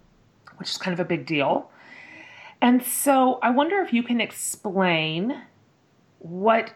[0.57, 1.69] which is kind of a big deal.
[2.61, 5.41] And so I wonder if you can explain
[6.19, 6.73] what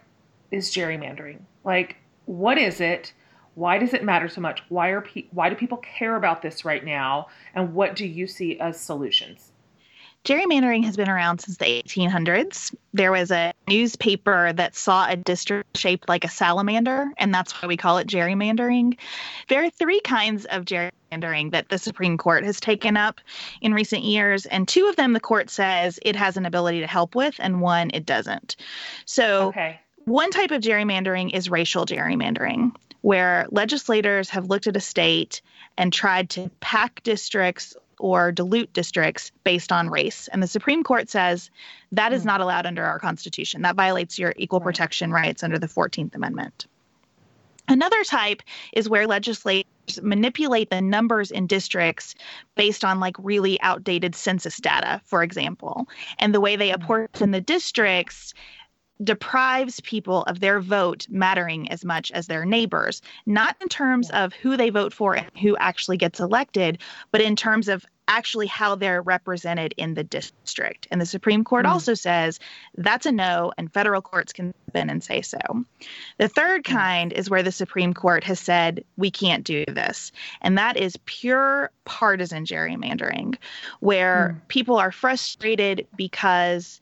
[0.52, 1.40] is gerrymandering?
[1.64, 3.14] Like, what is it?
[3.56, 4.64] Why does it matter so much?
[4.70, 7.28] Why are pe- why do people care about this right now?
[7.56, 9.49] And what do you see as solutions?
[10.26, 12.76] Gerrymandering has been around since the 1800s.
[12.94, 17.68] There was a newspaper that saw a district shaped like a salamander, and that's why
[17.68, 18.98] we call it gerrymandering.
[19.48, 23.22] There are three kinds of gerrymandering that the Supreme Court has taken up
[23.62, 26.88] in recent years, and two of them the court says it has an ability to
[26.88, 28.58] help with, and one it doesn't.
[29.06, 29.80] So, okay.
[30.04, 35.42] one type of gerrymandering is racial gerrymandering where legislators have looked at a state
[35.78, 40.28] and tried to pack districts or dilute districts based on race.
[40.32, 41.50] And the Supreme Court says
[41.92, 42.28] that is hmm.
[42.28, 43.62] not allowed under our Constitution.
[43.62, 46.68] That violates your equal protection rights under the 14th Amendment.
[47.68, 48.42] Another type
[48.74, 49.66] is where legislators
[50.02, 52.16] manipulate the numbers in districts
[52.56, 55.88] based on like really outdated census data, for example.
[56.18, 56.82] And the way they hmm.
[56.82, 58.34] apportion the districts
[59.04, 64.34] deprives people of their vote mattering as much as their neighbors, not in terms of
[64.34, 66.80] who they vote for and who actually gets elected,
[67.12, 70.88] but in terms of actually how they're represented in the district.
[70.92, 71.70] And the Supreme Court mm.
[71.70, 72.40] also says
[72.76, 75.38] that's a no, and federal courts can step in and say so.
[76.18, 76.74] The third mm.
[76.74, 80.98] kind is where the Supreme Court has said we can't do this, and that is
[81.06, 83.38] pure partisan gerrymandering,
[83.80, 84.48] where mm.
[84.50, 86.82] people are frustrated because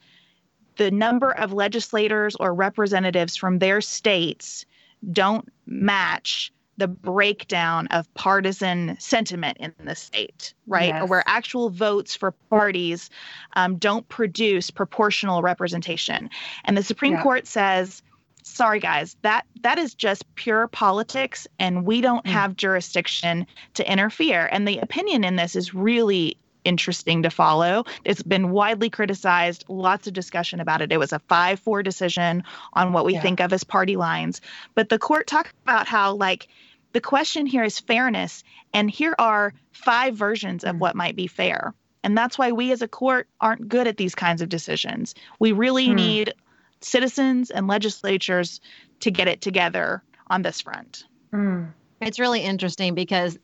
[0.77, 4.65] the number of legislators or representatives from their states
[5.11, 10.89] don't match the breakdown of partisan sentiment in the state, right?
[10.89, 11.01] Yes.
[11.01, 13.09] Or where actual votes for parties
[13.53, 16.29] um, don't produce proportional representation.
[16.65, 17.23] And the Supreme yeah.
[17.23, 18.03] Court says,
[18.43, 22.29] sorry guys, that that is just pure politics and we don't mm.
[22.29, 24.47] have jurisdiction to interfere.
[24.51, 26.37] And the opinion in this is really
[26.67, 27.85] interesting to follow.
[28.03, 30.91] It's been widely criticized, lots of discussion about it.
[30.91, 32.43] It was a 5 4 decision
[32.73, 33.21] on what we yeah.
[33.21, 34.41] think of as party lines.
[34.75, 36.47] But the court talked about how, like,
[36.91, 38.43] the question here is fairness.
[38.73, 40.79] And here are five versions of mm.
[40.79, 41.73] what might be fair.
[42.03, 45.15] And that's why we as a court aren't good at these kinds of decisions.
[45.39, 45.95] We really mm.
[45.95, 46.33] need
[46.81, 48.61] citizens and legislatures
[49.01, 51.05] to get it together on this front.
[51.33, 51.71] Mm.
[52.01, 53.37] It's really interesting because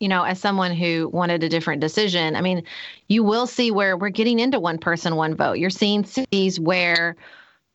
[0.00, 2.64] you know, as someone who wanted a different decision, I mean,
[3.08, 5.54] you will see where we're getting into one person, one vote.
[5.54, 7.16] You're seeing cities where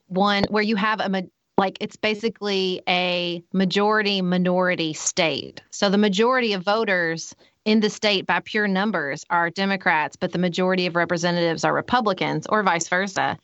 [0.07, 1.23] one where you have a
[1.57, 5.61] like it's basically a majority minority state.
[5.71, 10.39] So the majority of voters in the state by pure numbers are Democrats, but the
[10.39, 13.37] majority of representatives are Republicans or vice versa.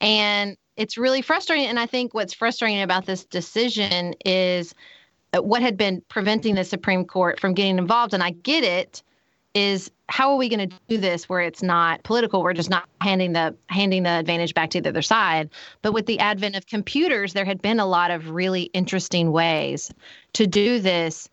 [0.00, 4.74] And it's really frustrating and I think what's frustrating about this decision is
[5.32, 9.02] Uh, what had been preventing the Supreme Court from getting involved, and I get it,
[9.54, 12.42] is how are we going to do this where it's not political?
[12.42, 15.50] We're just not handing the handing the advantage back to the other side.
[15.82, 19.92] But with the advent of computers, there had been a lot of really interesting ways
[20.34, 21.28] to do this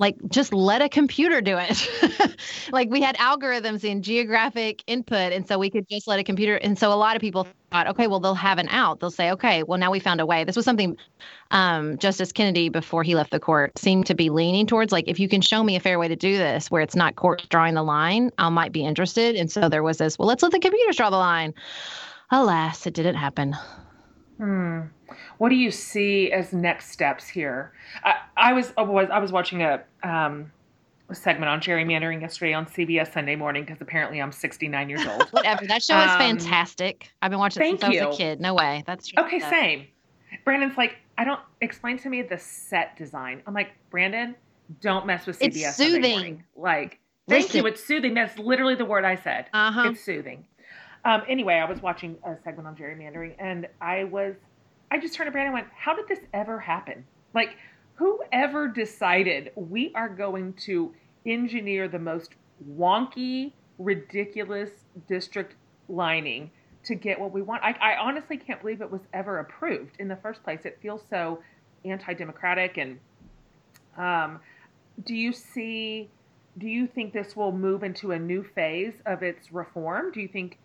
[0.00, 2.36] like just let a computer do it
[2.72, 6.56] like we had algorithms in geographic input and so we could just let a computer
[6.56, 9.00] and so a lot of people thought okay well they'll have an out.
[9.00, 10.44] They'll say okay well now we found a way.
[10.44, 10.96] This was something
[11.50, 15.18] um, justice kennedy before he left the court seemed to be leaning towards like if
[15.18, 17.74] you can show me a fair way to do this where it's not court drawing
[17.74, 19.36] the line i might be interested.
[19.36, 21.54] And so there was this well let's let the computers draw the line.
[22.30, 23.56] Alas it didn't happen.
[24.38, 24.80] Hmm.
[25.38, 27.72] What do you see as next steps here?
[28.04, 30.52] I, I was I was I was watching a um,
[31.12, 35.22] segment on gerrymandering yesterday on CBS Sunday morning because apparently I'm 69 years old.
[35.30, 35.66] Whatever.
[35.66, 37.10] That show is um, fantastic.
[37.22, 38.00] I've been watching it since you.
[38.00, 38.40] I was a kid.
[38.40, 38.82] No way.
[38.86, 39.40] That's okay.
[39.40, 39.86] Same.
[40.44, 43.42] Brandon's like, I don't explain to me the set design.
[43.46, 44.34] I'm like, Brandon,
[44.80, 45.56] don't mess with CBS.
[45.56, 46.44] It's soothing.
[46.56, 46.98] Like,
[47.28, 47.60] thank Listen.
[47.60, 47.66] you.
[47.66, 48.14] It's soothing.
[48.14, 49.46] That's literally the word I said.
[49.52, 49.90] Uh-huh.
[49.90, 50.46] It's soothing.
[51.04, 54.34] Um, anyway, I was watching a segment on gerrymandering, and I was
[54.90, 57.04] I just turned to Brandon and went, How did this ever happen?
[57.34, 57.50] Like,
[58.00, 60.94] whoever decided we are going to
[61.26, 62.30] engineer the most
[62.66, 64.70] wonky, ridiculous
[65.06, 65.54] district
[65.90, 66.50] lining
[66.82, 67.62] to get what we want?
[67.62, 70.60] I, I honestly can't believe it was ever approved in the first place.
[70.64, 71.42] It feels so
[71.84, 72.78] anti democratic.
[72.78, 72.98] And
[73.98, 74.40] um,
[75.04, 76.08] do you see,
[76.56, 80.10] do you think this will move into a new phase of its reform?
[80.10, 80.58] Do you think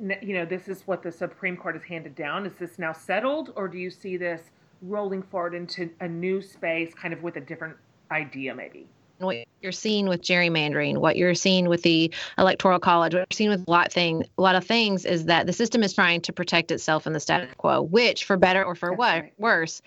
[0.00, 2.46] you know, this is what the Supreme Court has handed down.
[2.46, 4.42] Is this now settled, or do you see this
[4.82, 7.76] rolling forward into a new space, kind of with a different
[8.10, 8.88] idea, maybe?
[9.18, 13.50] What you're seeing with gerrymandering, what you're seeing with the electoral college, what you're seeing
[13.50, 16.32] with a lot thing, a lot of things, is that the system is trying to
[16.32, 19.32] protect itself in the status quo, which, for better or for what right.
[19.38, 19.82] worse,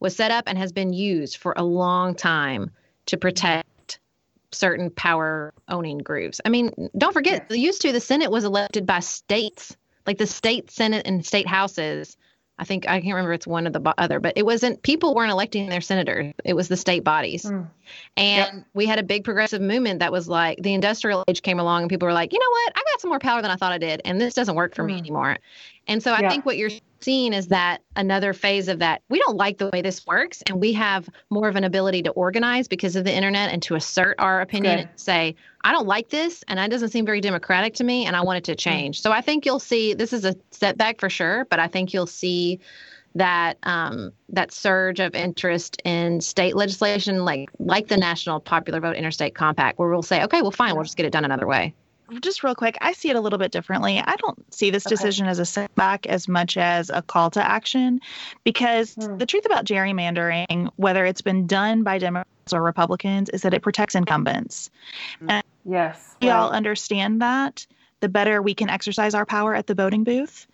[0.00, 2.70] was set up and has been used for a long time
[3.06, 3.98] to protect
[4.52, 6.40] certain power owning groups.
[6.44, 7.58] I mean, don't forget, yes.
[7.58, 9.76] used to the Senate was elected by states,
[10.06, 12.18] like the state Senate and state houses.
[12.58, 15.32] I think I can't remember it's one of the other, but it wasn't people weren't
[15.32, 16.34] electing their senators.
[16.44, 17.44] It was the state bodies.
[17.44, 17.68] Mm.
[18.16, 18.66] And yep.
[18.74, 21.90] we had a big progressive movement that was like the industrial age came along and
[21.90, 22.72] people were like, you know what?
[22.76, 24.00] I got some more power than I thought I did.
[24.04, 25.38] And this doesn't work for me anymore.
[25.86, 26.30] And so I yeah.
[26.30, 26.70] think what you're
[27.04, 30.58] seeing is that another phase of that we don't like the way this works and
[30.58, 34.16] we have more of an ability to organize because of the internet and to assert
[34.18, 34.88] our opinion Good.
[34.88, 38.16] and say i don't like this and that doesn't seem very democratic to me and
[38.16, 38.58] i want it to mm.
[38.58, 41.92] change so i think you'll see this is a setback for sure but i think
[41.92, 42.58] you'll see
[43.14, 48.96] that um, that surge of interest in state legislation like like the national popular vote
[48.96, 51.74] interstate compact where we'll say okay well fine we'll just get it done another way
[52.20, 53.98] just real quick, I see it a little bit differently.
[53.98, 58.00] I don't see this decision as a setback as much as a call to action
[58.44, 59.16] because hmm.
[59.16, 63.62] the truth about gerrymandering, whether it's been done by Democrats or Republicans, is that it
[63.62, 64.70] protects incumbents.
[65.20, 65.30] Hmm.
[65.30, 66.16] And yes.
[66.20, 67.66] We all understand that,
[68.00, 70.46] the better we can exercise our power at the voting booth.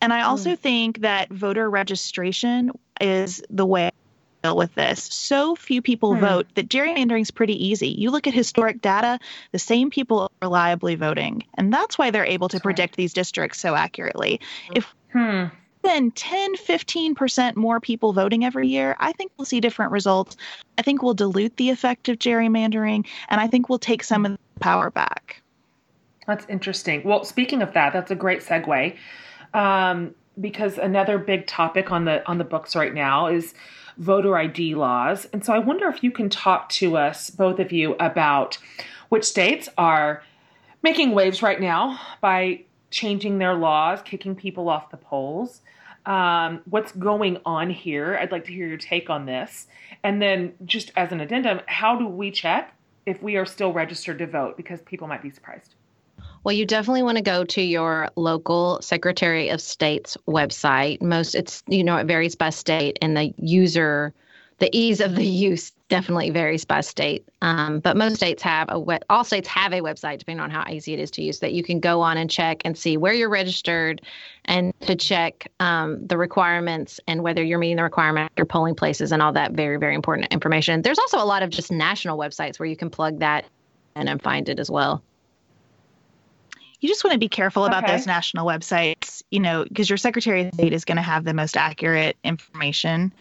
[0.00, 0.56] And I also hmm.
[0.56, 2.70] think that voter registration
[3.00, 5.02] is the way we deal with this.
[5.02, 6.20] So few people hmm.
[6.20, 7.88] vote that gerrymandering is pretty easy.
[7.88, 9.18] You look at historic data,
[9.52, 11.44] the same people are reliably voting.
[11.54, 12.96] And that's why they're able to that's predict right.
[12.96, 14.40] these districts so accurately.
[14.74, 15.46] If hmm.
[15.82, 20.36] then 10, 15% more people voting every year, I think we'll see different results.
[20.76, 24.32] I think we'll dilute the effect of gerrymandering, and I think we'll take some of
[24.32, 25.42] the power back.
[26.28, 27.02] That's interesting.
[27.04, 28.94] Well, speaking of that, that's a great segue.
[29.54, 33.54] Um, because another big topic on the on the books right now is
[33.96, 35.26] voter ID laws.
[35.32, 38.58] And so I wonder if you can talk to us, both of you, about
[39.08, 40.22] which states are
[40.82, 45.60] making waves right now by changing their laws, kicking people off the polls.
[46.06, 48.16] Um, what's going on here?
[48.16, 49.66] I'd like to hear your take on this.
[50.02, 52.74] And then, just as an addendum, how do we check
[53.04, 54.56] if we are still registered to vote?
[54.56, 55.74] Because people might be surprised.
[56.48, 61.02] Well, you definitely want to go to your local Secretary of State's website.
[61.02, 64.14] Most it's you know it varies by state, and the user,
[64.56, 67.28] the ease of the use definitely varies by state.
[67.42, 70.64] Um, but most states have a web, all states have a website depending on how
[70.70, 73.12] easy it is to use that you can go on and check and see where
[73.12, 74.00] you're registered,
[74.46, 79.12] and to check um, the requirements and whether you're meeting the requirement your polling places
[79.12, 80.80] and all that very very important information.
[80.80, 83.44] There's also a lot of just national websites where you can plug that
[83.94, 85.02] and find it as well
[86.80, 87.96] you just want to be careful about okay.
[87.96, 91.34] those national websites, you know, because your Secretary of State is going to have the
[91.34, 93.12] most accurate information.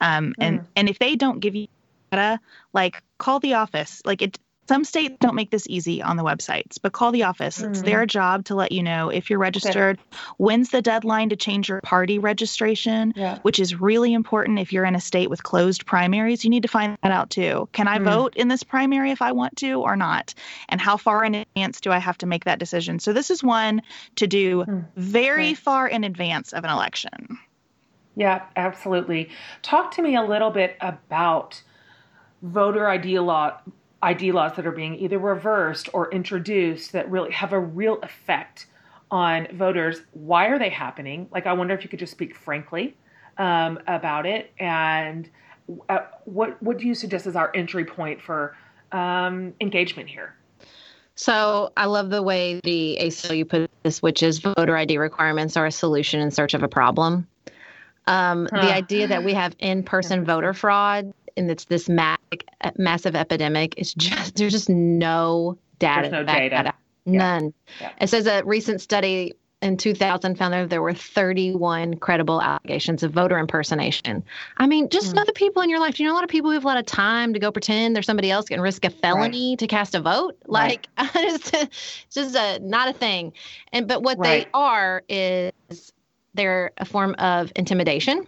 [0.00, 0.66] Um, and mm.
[0.76, 1.66] and if they don't give you
[2.10, 2.40] data,
[2.72, 4.02] like call the office.
[4.04, 4.38] Like it,
[4.70, 7.58] some states don't make this easy on the websites, but call the office.
[7.58, 7.72] Mm-hmm.
[7.72, 9.98] It's their job to let you know if you're registered.
[9.98, 10.18] Okay.
[10.36, 13.40] When's the deadline to change your party registration, yeah.
[13.42, 16.44] which is really important if you're in a state with closed primaries.
[16.44, 17.68] You need to find that out too.
[17.72, 18.04] Can I mm.
[18.04, 20.34] vote in this primary if I want to or not?
[20.68, 23.00] And how far in advance do I have to make that decision?
[23.00, 23.82] So this is one
[24.14, 24.84] to do mm.
[24.94, 27.40] very far in advance of an election.
[28.14, 29.30] Yeah, absolutely.
[29.62, 31.60] Talk to me a little bit about
[32.40, 33.58] voter ID law
[34.02, 38.66] ID laws that are being either reversed or introduced that really have a real effect
[39.10, 40.02] on voters.
[40.12, 41.28] Why are they happening?
[41.30, 42.96] Like, I wonder if you could just speak frankly
[43.38, 44.52] um, about it.
[44.58, 45.28] And
[45.88, 48.56] uh, what what do you suggest as our entry point for
[48.92, 50.34] um, engagement here?
[51.14, 55.66] So I love the way the ACLU put this, which is voter ID requirements are
[55.66, 57.26] a solution in search of a problem.
[58.06, 58.62] Um, huh.
[58.62, 62.16] The idea that we have in-person voter fraud and it's this ma-
[62.76, 66.10] massive epidemic It's just there's just no data.
[66.10, 66.74] There's no data.
[67.06, 67.54] None.
[67.80, 67.92] Yeah.
[68.00, 73.12] It says a recent study in 2000 found that there were 31 credible allegations of
[73.12, 74.22] voter impersonation.
[74.58, 75.16] I mean, just mm.
[75.16, 75.96] know the people in your life.
[75.96, 77.50] Do you know a lot of people who have a lot of time to go
[77.50, 79.58] pretend they're somebody else and risk a felony right.
[79.58, 80.36] to cast a vote?
[80.46, 81.10] Like, right.
[81.16, 83.32] it's just a, not a thing.
[83.72, 84.44] And but what right.
[84.44, 85.92] they are is
[86.34, 88.26] they're a form of intimidation.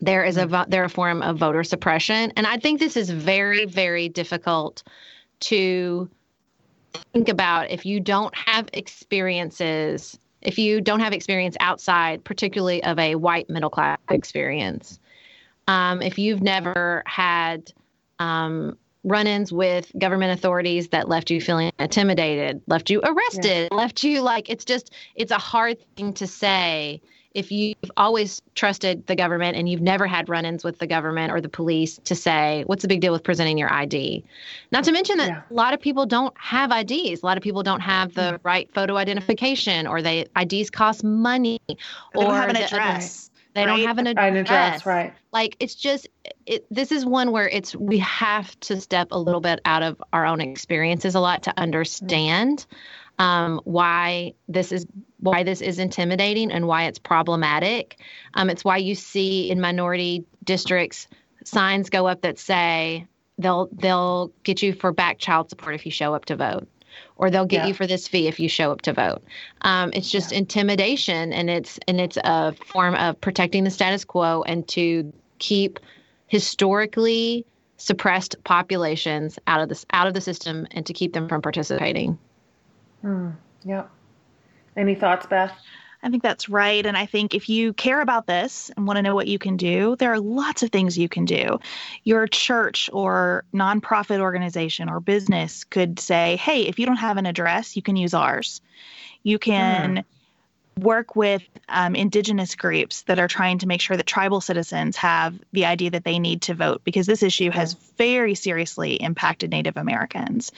[0.00, 0.68] There is a mm.
[0.68, 4.82] they're a form of voter suppression, and I think this is very very difficult
[5.40, 6.08] to
[7.12, 12.98] think about if you don't have experiences if you don't have experience outside, particularly of
[12.98, 14.98] a white middle class experience.
[15.68, 17.72] Um, if you've never had
[18.18, 23.76] um, run ins with government authorities that left you feeling intimidated, left you arrested, yeah.
[23.76, 27.00] left you like it's just, it's a hard thing to say
[27.32, 31.32] if you've always trusted the government and you've never had run ins with the government
[31.32, 34.24] or the police to say, what's the big deal with presenting your ID?
[34.72, 35.42] Not to mention that yeah.
[35.48, 37.22] a lot of people don't have IDs.
[37.22, 38.46] A lot of people don't have the mm-hmm.
[38.46, 41.76] right photo identification or they IDs cost money they
[42.14, 43.30] or don't have an address.
[43.54, 43.76] They right?
[43.76, 44.28] don't have an address.
[44.28, 45.14] An address, right?
[45.32, 46.08] Like it's just
[46.46, 50.02] it, this is one where it's we have to step a little bit out of
[50.12, 52.58] our own experiences a lot to understand.
[52.58, 54.86] Mm-hmm um, why this is
[55.18, 58.00] why this is intimidating and why it's problematic.
[58.32, 61.06] Um, it's why you see in minority districts
[61.44, 63.06] signs go up that say
[63.38, 66.66] they'll they'll get you for back child support if you show up to vote
[67.16, 67.66] or they'll get yeah.
[67.66, 69.22] you for this fee if you show up to vote.
[69.60, 70.38] Um, it's just yeah.
[70.38, 75.78] intimidation, and it's and it's a form of protecting the status quo and to keep
[76.26, 77.44] historically
[77.76, 82.18] suppressed populations out of this out of the system and to keep them from participating.
[83.04, 83.90] Mm, yep.
[84.76, 85.52] Any thoughts, Beth?
[86.02, 86.84] I think that's right.
[86.84, 89.56] And I think if you care about this and want to know what you can
[89.56, 91.60] do, there are lots of things you can do.
[92.04, 97.26] Your church or nonprofit organization or business could say, hey, if you don't have an
[97.26, 98.62] address, you can use ours.
[99.22, 99.96] You can.
[99.96, 100.04] Mm
[100.82, 105.38] work with um, indigenous groups that are trying to make sure that tribal citizens have
[105.52, 109.76] the idea that they need to vote because this issue has very seriously impacted Native
[109.76, 110.52] Americans.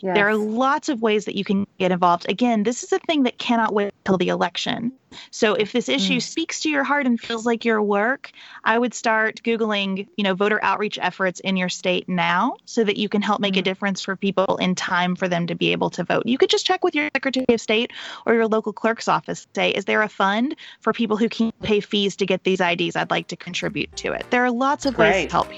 [0.00, 0.14] Yes.
[0.14, 2.26] There are lots of ways that you can get involved.
[2.28, 4.92] Again, this is a thing that cannot wait till the election.
[5.30, 6.22] So if this issue mm.
[6.22, 8.30] speaks to your heart and feels like your work,
[8.64, 12.96] I would start googling, you know, voter outreach efforts in your state now so that
[12.96, 13.58] you can help make mm.
[13.60, 16.24] a difference for people in time for them to be able to vote.
[16.26, 17.92] You could just check with your Secretary of State
[18.26, 21.80] or your local clerk's office say, is there a fund for people who can't pay
[21.80, 22.96] fees to get these IDs?
[22.96, 24.26] I'd like to contribute to it.
[24.30, 25.10] There are lots of great.
[25.10, 25.48] ways to help.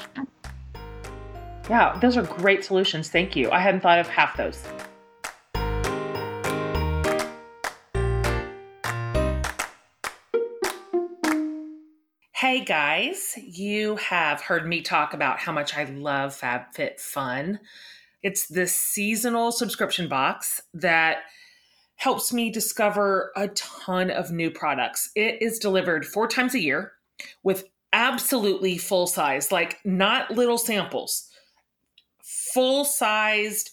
[1.68, 3.08] Yeah, those are great solutions.
[3.08, 3.50] Thank you.
[3.50, 4.64] I hadn't thought of half those.
[12.40, 17.58] Hey guys, you have heard me talk about how much I love FabFitFun.
[18.22, 21.18] It's this seasonal subscription box that
[21.96, 25.10] helps me discover a ton of new products.
[25.14, 26.92] It is delivered four times a year
[27.42, 31.28] with absolutely full size, like not little samples,
[32.22, 33.70] full sized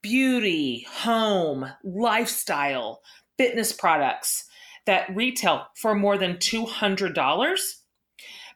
[0.00, 3.02] beauty, home, lifestyle,
[3.36, 4.44] fitness products
[4.84, 7.74] that retail for more than $200,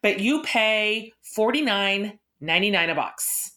[0.03, 3.53] but you pay $49.99 a box.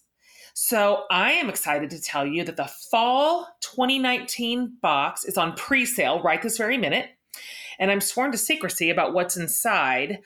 [0.54, 5.84] So I am excited to tell you that the fall 2019 box is on pre
[5.84, 7.10] sale right this very minute.
[7.78, 10.20] And I'm sworn to secrecy about what's inside,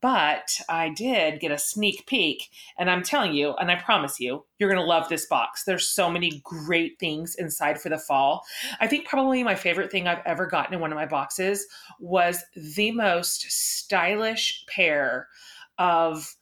[0.00, 2.48] but I did get a sneak peek.
[2.78, 5.64] And I'm telling you, and I promise you, you're going to love this box.
[5.64, 8.44] There's so many great things inside for the fall.
[8.80, 11.66] I think probably my favorite thing I've ever gotten in one of my boxes
[12.00, 15.28] was the most stylish pair
[15.78, 16.36] of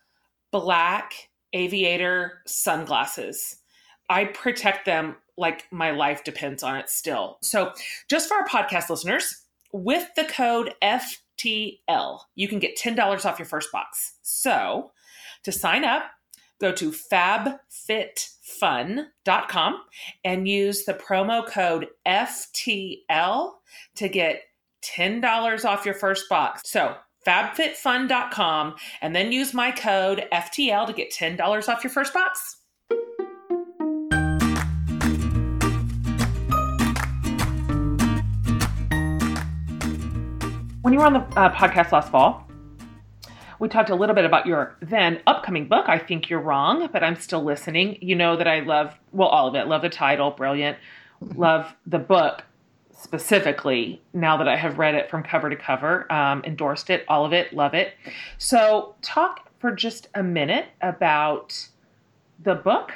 [0.50, 3.58] black aviator sunglasses.
[4.08, 7.38] I protect them like my life depends on it still.
[7.42, 7.72] So,
[8.08, 13.46] just for our podcast listeners, with the code FTL, you can get $10 off your
[13.46, 14.18] first box.
[14.22, 14.90] So,
[15.44, 16.02] to sign up,
[16.60, 19.82] go to fabfitfun.com
[20.24, 23.52] and use the promo code FTL
[23.96, 24.42] to get
[24.82, 26.62] $10 off your first box.
[26.66, 26.96] So,
[27.26, 32.56] fabfitfun.com and then use my code FTL to get $10 off your first box.
[40.82, 42.48] When you were on the uh, podcast last fall,
[43.60, 45.88] we talked a little bit about your then upcoming book.
[45.88, 47.98] I think you're wrong, but I'm still listening.
[48.00, 49.68] You know that I love, well, all of it.
[49.68, 50.78] Love the title, brilliant.
[51.20, 52.42] Love the book
[52.92, 57.24] specifically now that I have read it from cover to cover, um, endorsed it, all
[57.24, 57.94] of it, love it.
[58.38, 61.68] So, talk for just a minute about
[62.42, 62.92] the book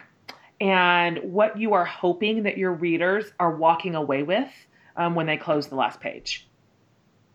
[0.61, 4.49] and what you are hoping that your readers are walking away with
[4.97, 6.49] um, when they close the last page.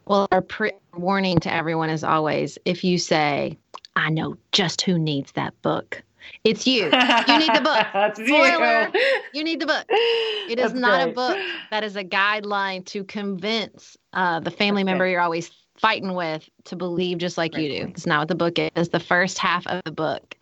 [0.05, 3.57] Well, our pre- warning to everyone is always if you say,
[3.95, 6.01] I know just who needs that book,
[6.43, 6.83] it's you.
[6.83, 8.15] You need the book.
[8.15, 8.91] Spoiler.
[8.93, 9.21] You.
[9.33, 9.43] you.
[9.43, 9.85] need the book.
[9.89, 11.11] It is That's not great.
[11.11, 11.37] a book.
[11.71, 16.75] That is a guideline to convince uh, the family member you're always fighting with to
[16.75, 17.63] believe just like right.
[17.63, 17.87] you do.
[17.91, 18.89] It's not what the book is.
[18.89, 20.35] The first half of the book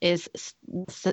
[0.00, 0.28] is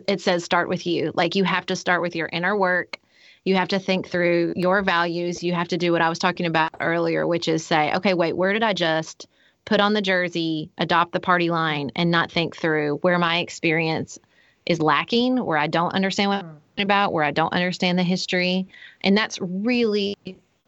[0.08, 1.12] it says start with you.
[1.14, 3.00] Like you have to start with your inner work
[3.48, 5.42] you have to think through your values.
[5.42, 8.36] You have to do what I was talking about earlier, which is say, okay, wait,
[8.36, 9.26] where did I just
[9.68, 14.18] put on the jersey, adopt the party line, and not think through where my experience
[14.66, 18.66] is lacking, where I don't understand what I'm about, where I don't understand the history.
[19.02, 20.16] And that's really,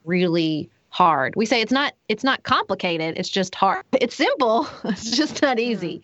[0.04, 1.34] really hard.
[1.38, 3.86] We say it's not it's not complicated, it's just hard.
[3.94, 4.68] It's simple.
[4.84, 6.02] It's just not easy.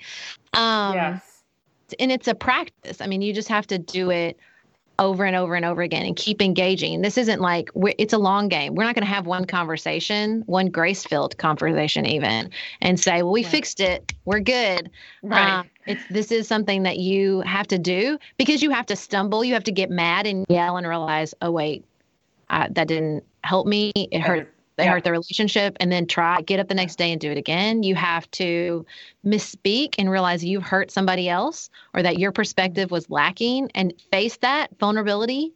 [0.54, 1.44] Um yes.
[2.00, 3.02] and it's a practice.
[3.02, 4.40] I mean, you just have to do it
[5.00, 7.02] over and over and over again and keep engaging.
[7.02, 8.76] This isn't like it's a long game.
[8.76, 12.50] We're not going to have one conversation, one grace filled conversation, even,
[12.82, 13.52] and say, "Well, we right.
[13.52, 14.14] fixed it.
[14.26, 14.90] We're good."
[15.22, 15.60] Right.
[15.60, 19.44] Um, it's this is something that you have to do because you have to stumble,
[19.44, 21.86] you have to get mad and yell and realize, "Oh wait,
[22.50, 23.92] that didn't help me.
[23.96, 24.92] It hurt they yeah.
[24.92, 27.84] hurt the relationship and then try get up the next day and do it again.
[27.84, 28.86] You have to
[29.26, 34.38] misspeak and realize you've hurt somebody else or that your perspective was lacking and face
[34.38, 35.54] that vulnerability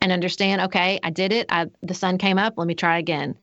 [0.00, 1.46] and understand okay i did it.
[1.50, 2.54] I, the sun came up.
[2.56, 3.36] Let me try again.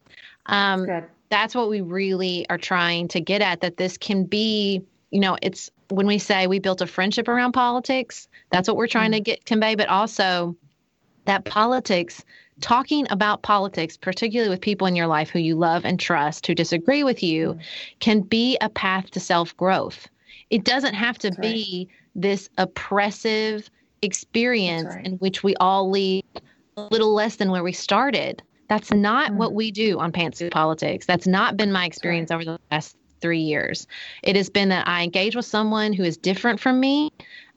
[0.48, 0.88] Um,
[1.30, 5.38] that's what we really are trying to get at that this can be you know
[5.42, 9.24] it's when we say we built a friendship around politics that's what we're trying mm-hmm.
[9.24, 10.56] to get convey but also
[11.26, 12.24] that politics
[12.62, 16.56] talking about politics, particularly with people in your life who you love and trust, who
[16.56, 17.60] disagree with you, mm-hmm.
[18.00, 20.08] can be a path to self growth.
[20.50, 21.98] It doesn't have to That's be right.
[22.16, 23.70] this oppressive
[24.02, 25.06] experience right.
[25.06, 26.24] in which we all leave
[26.78, 28.42] a little less than where we started.
[28.70, 29.36] That's not mm.
[29.38, 31.06] what we do on Pantsuit Politics.
[31.06, 33.88] That's not been my experience over the last three years.
[34.24, 37.12] It has been that I engage with someone who is different from me,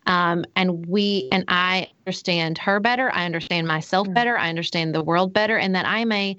[0.08, 3.14] um, and we and I understand her better.
[3.14, 4.14] I understand myself mm.
[4.14, 4.36] better.
[4.36, 6.36] I understand the world better, and that I'm a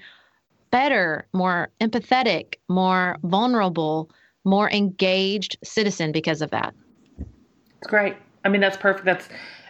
[0.72, 4.10] better, more empathetic, more vulnerable,
[4.44, 6.74] more engaged citizen because of that.
[7.78, 8.16] It's great.
[8.44, 9.06] I mean, that's perfect.
[9.06, 9.30] That's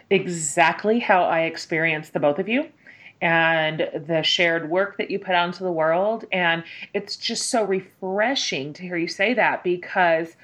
[0.10, 2.70] exactly how I experienced the both of you
[3.22, 6.26] and the shared work that you put out into the world.
[6.32, 10.36] And it's just so refreshing to hear you say that because,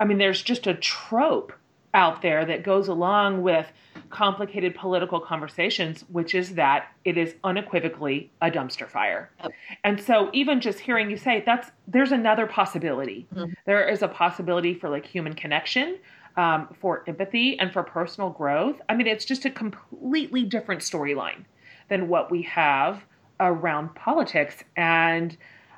[0.00, 1.52] I mean, there's just a trope
[1.94, 3.66] out there that goes along with
[4.10, 9.30] complicated political conversations, which is that it is unequivocally a dumpster fire.
[9.42, 9.52] Yep.
[9.84, 13.26] And so even just hearing you say that's there's another possibility.
[13.34, 13.52] Mm-hmm.
[13.64, 15.98] There is a possibility for like human connection,
[16.36, 18.80] um, for empathy and for personal growth.
[18.88, 21.44] I mean, it's just a completely different storyline
[21.88, 23.04] than what we have
[23.40, 24.62] around politics.
[24.76, 25.36] And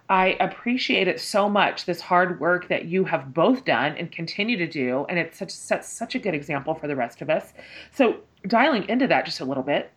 [0.08, 4.56] I appreciate it so much, this hard work that you have both done and continue
[4.56, 5.04] to do.
[5.08, 7.52] And it such, sets such a good example for the rest of us.
[7.92, 9.92] So, dialing into that just a little bit,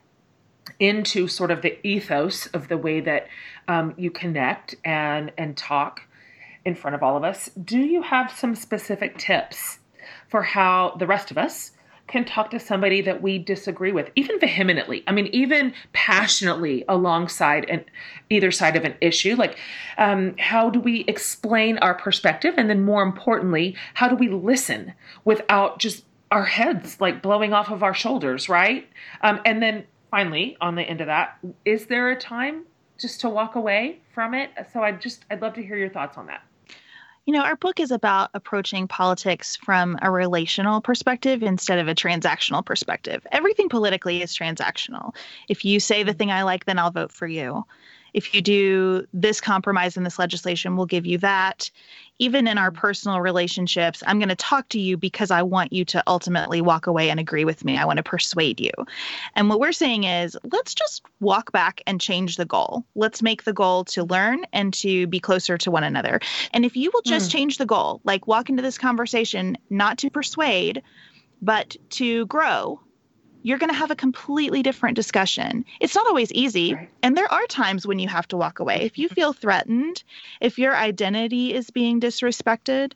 [0.80, 3.28] into sort of the ethos of the way that
[3.68, 6.02] um, you connect and, and talk
[6.66, 9.80] in front of all of us, do you have some specific tips
[10.28, 11.72] for how the rest of us
[12.10, 15.04] can talk to somebody that we disagree with, even vehemently.
[15.08, 17.86] I mean, even passionately alongside and
[18.30, 19.36] either side of an issue.
[19.36, 19.58] Like,
[19.98, 22.56] um, how do we explain our perspective?
[22.58, 24.94] And then more importantly, how do we listen
[25.24, 28.88] without just our heads like blowing off of our shoulders, right?
[29.22, 32.66] Um, and then finally, on the end of that, is there a time
[33.00, 34.50] just to walk away from it?
[34.74, 36.42] So I just, I'd love to hear your thoughts on that.
[37.30, 41.94] You know, our book is about approaching politics from a relational perspective instead of a
[41.94, 43.22] transactional perspective.
[43.32, 45.14] Everything politically is transactional.
[45.48, 47.66] If you say the thing I like, then I'll vote for you
[48.14, 51.70] if you do this compromise in this legislation, we'll give you that.
[52.20, 55.86] Even in our personal relationships, I'm going to talk to you because I want you
[55.86, 57.78] to ultimately walk away and agree with me.
[57.78, 58.72] I want to persuade you.
[59.36, 62.84] And what we're saying is let's just walk back and change the goal.
[62.96, 66.20] Let's make the goal to learn and to be closer to one another.
[66.54, 67.32] And if you will just mm.
[67.34, 70.84] change the goal, like walk into this conversation not to persuade,
[71.42, 72.82] but to grow,
[73.42, 75.66] you're going to have a completely different discussion.
[75.80, 76.74] It's not always easy.
[76.74, 76.90] Right.
[77.04, 78.82] And there are times when you have to walk away.
[78.82, 79.16] If you mm-hmm.
[79.16, 80.04] feel threatened,
[80.42, 82.94] if your identity is being disrespected,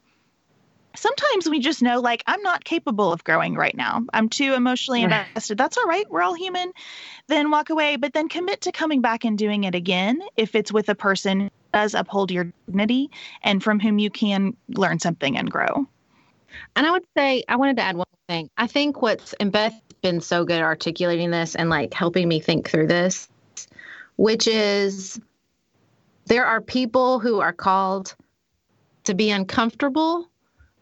[0.95, 4.05] sometimes we just know, like, I'm not capable of growing right now.
[4.13, 5.57] I'm too emotionally invested.
[5.57, 6.09] That's all right.
[6.09, 6.71] We're all human.
[7.27, 10.71] Then walk away, but then commit to coming back and doing it again if it's
[10.71, 13.09] with a person who does uphold your dignity
[13.41, 15.87] and from whom you can learn something and grow.
[16.75, 18.49] And I would say, I wanted to add one thing.
[18.57, 19.73] I think what's, and Beth
[20.03, 23.27] been so good articulating this and like helping me think through this,
[24.17, 25.19] which is
[26.25, 28.15] there are people who are called
[29.05, 30.29] to be uncomfortable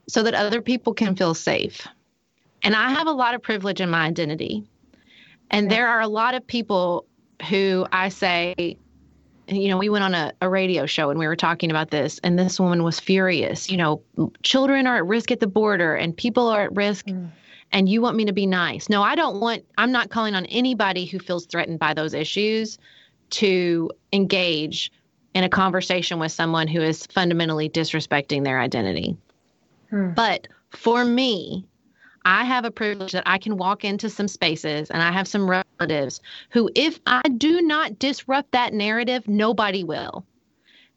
[0.07, 1.87] so that other people can feel safe.
[2.63, 4.67] And I have a lot of privilege in my identity.
[5.49, 7.05] And there are a lot of people
[7.49, 8.77] who I say,
[9.47, 12.19] you know, we went on a, a radio show and we were talking about this,
[12.23, 13.69] and this woman was furious.
[13.69, 14.01] You know,
[14.43, 17.05] children are at risk at the border and people are at risk.
[17.07, 17.31] Mm
[17.71, 18.89] and you want me to be nice.
[18.89, 22.77] No, I don't want, I'm not calling on anybody who feels threatened by those issues
[23.31, 24.91] to engage
[25.33, 29.17] in a conversation with someone who is fundamentally disrespecting their identity.
[29.89, 30.11] Hmm.
[30.13, 31.65] But for me,
[32.25, 35.49] I have a privilege that I can walk into some spaces and I have some
[35.49, 40.25] relatives who, if I do not disrupt that narrative, nobody will.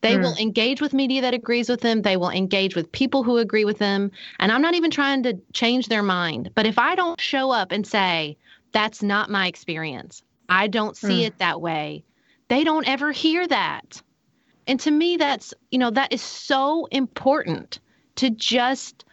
[0.05, 0.23] They mm.
[0.23, 2.03] will engage with media that agrees with them.
[2.03, 4.11] They will engage with people who agree with them.
[4.39, 6.51] And I'm not even trying to change their mind.
[6.55, 8.37] But if I don't show up and say,
[8.73, 11.27] that's not my experience, I don't see mm.
[11.29, 12.05] it that way,
[12.49, 14.03] they don't ever hear that.
[14.67, 17.81] And to me, that's, you know, that is so important
[18.17, 19.07] to just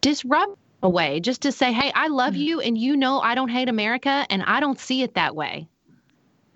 [0.00, 2.38] disrupt a way, just to say, hey, I love mm.
[2.38, 5.68] you and you know I don't hate America and I don't see it that way.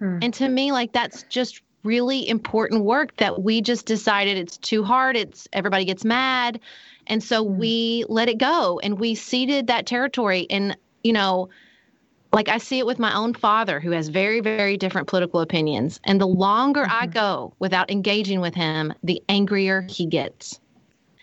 [0.01, 0.25] Mm.
[0.25, 4.83] And to me, like, that's just really important work that we just decided it's too
[4.85, 5.17] hard.
[5.17, 6.61] It's everybody gets mad.
[7.07, 7.57] And so mm.
[7.57, 10.47] we let it go and we ceded that territory.
[10.51, 11.49] And, you know,
[12.33, 16.01] like I see it with my own father who has very, very different political opinions.
[16.05, 17.03] And the longer mm-hmm.
[17.03, 20.61] I go without engaging with him, the angrier he gets.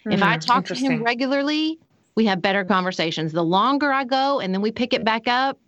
[0.06, 1.80] Mm, if I mm, talk to him regularly,
[2.16, 3.32] we have better conversations.
[3.32, 5.60] The longer I go and then we pick it back up,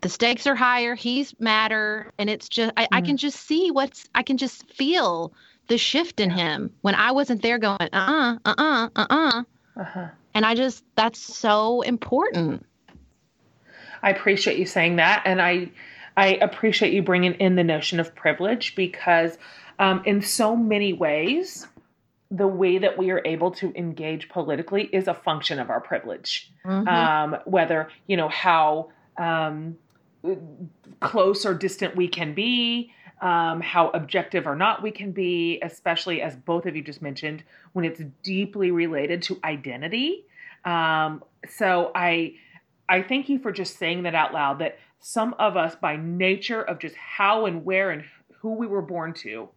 [0.00, 2.88] the stakes are higher he's madder and it's just I, mm.
[2.92, 3.20] I, can mm.
[3.20, 5.32] just see what's i can just feel
[5.68, 9.42] the shift in him when i wasn't there going uh-uh uh-uh uh-uh
[9.76, 10.08] uh-huh.
[10.34, 12.64] and i just that's so important
[14.02, 15.68] i appreciate you saying that and i
[16.16, 19.38] i appreciate you bringing in the notion of privilege because
[19.80, 21.66] um, in so many ways
[22.30, 26.50] the way that we are able to engage politically is a function of our privilege
[26.64, 26.88] mm-hmm.
[26.88, 29.76] um, whether you know how um,
[31.00, 36.22] close or distant we can be, um, how objective or not we can be, especially
[36.22, 37.42] as both of you just mentioned,
[37.72, 40.24] when it's deeply related to identity.
[40.64, 42.34] Um, so I,
[42.88, 44.58] I thank you for just saying that out loud.
[44.58, 48.04] That some of us, by nature of just how and where and
[48.40, 49.48] who we were born to,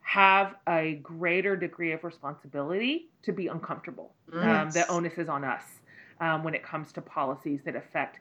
[0.00, 4.12] have a greater degree of responsibility to be uncomfortable.
[4.34, 4.44] Yes.
[4.44, 5.62] Um, the onus is on us
[6.20, 8.18] um, when it comes to policies that affect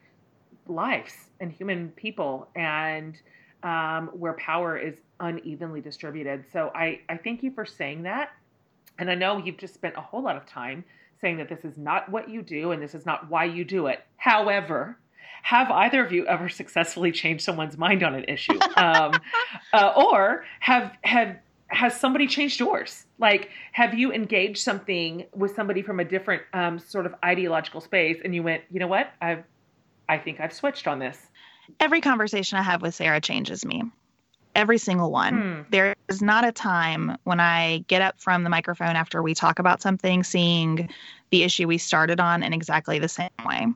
[0.67, 3.19] lives and human people and
[3.63, 6.45] um, where power is unevenly distributed.
[6.51, 8.31] So I, I thank you for saying that.
[8.97, 10.83] And I know you've just spent a whole lot of time
[11.19, 13.87] saying that this is not what you do and this is not why you do
[13.87, 14.03] it.
[14.17, 14.97] However,
[15.43, 19.13] have either of you ever successfully changed someone's mind on an issue, um,
[19.73, 21.37] uh, or have have
[21.67, 23.05] has somebody changed yours?
[23.17, 28.19] Like, have you engaged something with somebody from a different um, sort of ideological space,
[28.23, 29.43] and you went, you know what, I've
[30.11, 31.17] I think I've switched on this.
[31.79, 33.83] Every conversation I have with Sarah changes me.
[34.53, 35.41] Every single one.
[35.41, 35.61] Hmm.
[35.69, 39.59] There is not a time when I get up from the microphone after we talk
[39.59, 40.89] about something, seeing
[41.29, 43.67] the issue we started on in exactly the same way.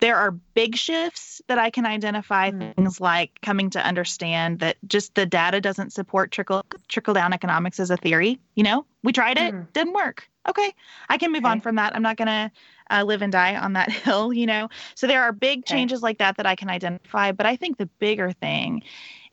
[0.00, 2.74] There are big shifts that I can identify, mm.
[2.74, 7.78] things like coming to understand that just the data doesn't support trickle trickle down economics
[7.78, 8.40] as a theory.
[8.54, 9.70] You know, we tried it, mm.
[9.74, 10.26] didn't work.
[10.48, 10.74] Okay,
[11.10, 11.50] I can move okay.
[11.50, 11.94] on from that.
[11.94, 12.50] I'm not going to
[12.92, 14.68] uh, live and die on that hill, you know?
[14.94, 15.74] So there are big okay.
[15.74, 17.32] changes like that that I can identify.
[17.32, 18.82] But I think the bigger thing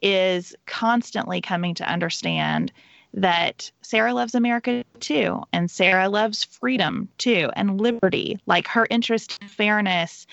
[0.02, 2.72] is constantly coming to understand
[3.14, 8.40] that Sarah loves America too, and Sarah loves freedom too, and liberty.
[8.46, 10.28] Like her interest in fairness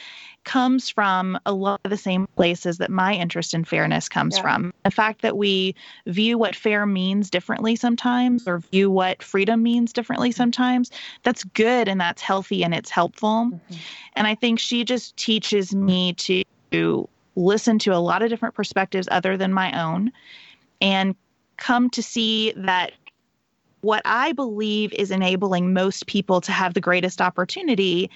[0.44, 4.42] comes from a lot of the same places that my interest in fairness comes yeah.
[4.42, 4.74] from.
[4.84, 5.74] The fact that we
[6.06, 10.90] view what fair means differently sometimes or view what freedom means differently sometimes,
[11.24, 13.50] that's good and that's healthy and it's helpful.
[13.50, 13.74] Mm-hmm.
[14.14, 19.08] And I think she just teaches me to listen to a lot of different perspectives
[19.10, 20.12] other than my own
[20.80, 21.16] and
[21.56, 22.92] come to see that
[23.80, 28.10] what I believe is enabling most people to have the greatest opportunity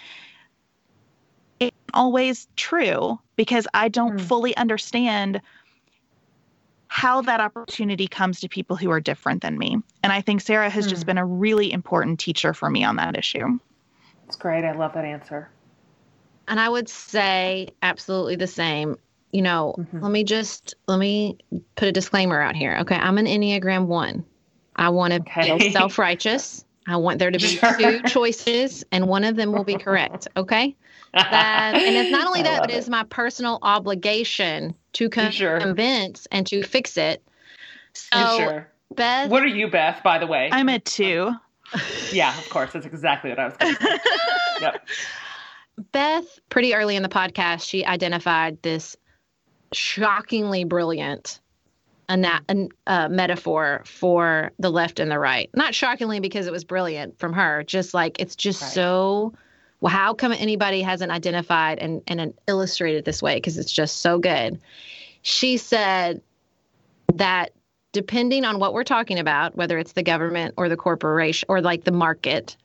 [1.61, 4.21] isn't always true because I don't mm.
[4.21, 5.41] fully understand
[6.89, 9.77] how that opportunity comes to people who are different than me.
[10.03, 10.91] And I think Sarah has mm.
[10.91, 13.59] just been a really important teacher for me on that issue.
[14.25, 14.65] That's great.
[14.65, 15.51] I love that answer.
[16.49, 18.97] And I would say absolutely the same.
[19.33, 20.01] You know, mm-hmm.
[20.03, 21.39] let me just let me
[21.77, 22.77] put a disclaimer out here.
[22.81, 24.25] Okay, I'm an Enneagram 1.
[24.77, 25.59] I want to okay.
[25.59, 26.65] feel self-righteous.
[26.87, 27.77] I want there to be sure.
[27.79, 30.75] two choices and one of them will be correct, okay?
[31.13, 35.61] That, and it's not only that, but it is my personal obligation to con- sure.
[35.61, 37.23] convince and to fix it.
[37.93, 38.69] So, sure.
[38.95, 39.31] Beth.
[39.31, 40.49] What are you, Beth, by the way?
[40.53, 41.33] I'm a two.
[42.13, 42.73] yeah, of course.
[42.73, 43.99] That's exactly what I was going to say.
[44.61, 44.89] yep.
[45.93, 48.97] Beth, pretty early in the podcast, she identified this
[49.73, 51.41] shockingly brilliant
[52.09, 55.49] an, uh, metaphor for the left and the right.
[55.55, 58.73] Not shockingly because it was brilliant from her, just like it's just right.
[58.73, 59.33] so
[59.81, 63.37] well, how come anybody hasn't identified and, and illustrated this way?
[63.37, 64.61] Because it's just so good.
[65.23, 66.21] She said
[67.15, 67.53] that
[67.93, 71.85] depending on what we're talking about, whether it's the government or the corporation or like
[71.85, 72.57] the market,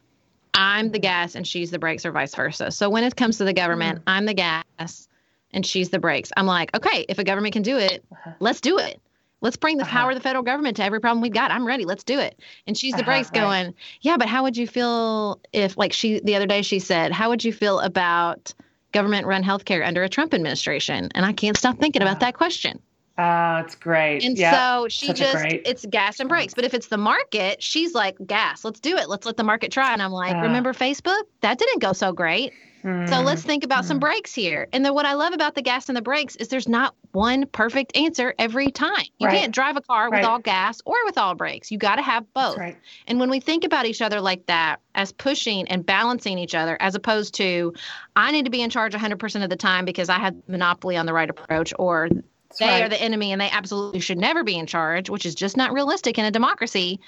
[0.54, 2.70] I'm the gas and she's the brakes or vice versa.
[2.72, 4.04] So when it comes to the government, mm.
[4.08, 5.08] I'm the gas
[5.56, 6.32] and she's the brakes.
[6.38, 8.34] I'm like, okay, if a government can do it, uh-huh.
[8.40, 9.02] let's do it.
[9.42, 9.92] Let's bring the uh-huh.
[9.92, 11.50] power of the federal government to every problem we've got.
[11.50, 11.86] I'm ready.
[11.86, 12.40] Let's do it.
[12.68, 13.42] And she's the uh-huh, brakes right.
[13.42, 17.12] going, yeah, but how would you feel if, like she, the other day she said,
[17.12, 18.54] how would you feel about
[18.92, 21.10] government run healthcare under a Trump administration?
[21.16, 22.80] And I can't stop thinking about that question.
[23.18, 24.26] Oh, it's great.
[24.26, 26.54] And so she Such just, it's gas and brakes.
[26.54, 29.08] But if it's the market, she's like, gas, let's do it.
[29.08, 29.94] Let's let the market try.
[29.94, 31.22] And I'm like, uh, remember Facebook?
[31.40, 32.52] That didn't go so great.
[32.86, 33.88] So let's think about mm.
[33.88, 34.68] some brakes here.
[34.72, 37.48] And then what I love about the gas and the brakes is there's not one
[37.48, 39.06] perfect answer every time.
[39.18, 39.40] You right.
[39.40, 40.20] can't drive a car right.
[40.20, 41.72] with all gas or with all brakes.
[41.72, 42.58] You got to have both.
[42.58, 42.78] Right.
[43.08, 46.78] And when we think about each other like that, as pushing and balancing each other,
[46.80, 47.74] as opposed to,
[48.16, 51.08] I need to be in charge 100% of the time because I have monopoly on
[51.08, 54.60] the right approach, or That's they are the enemy and they absolutely should never be
[54.60, 57.00] in charge, which is just not realistic in a democracy,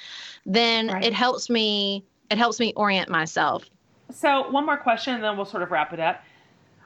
[0.43, 2.03] then it helps me.
[2.30, 3.69] It helps me orient myself
[4.12, 6.24] so, one more question, and then we'll sort of wrap it up.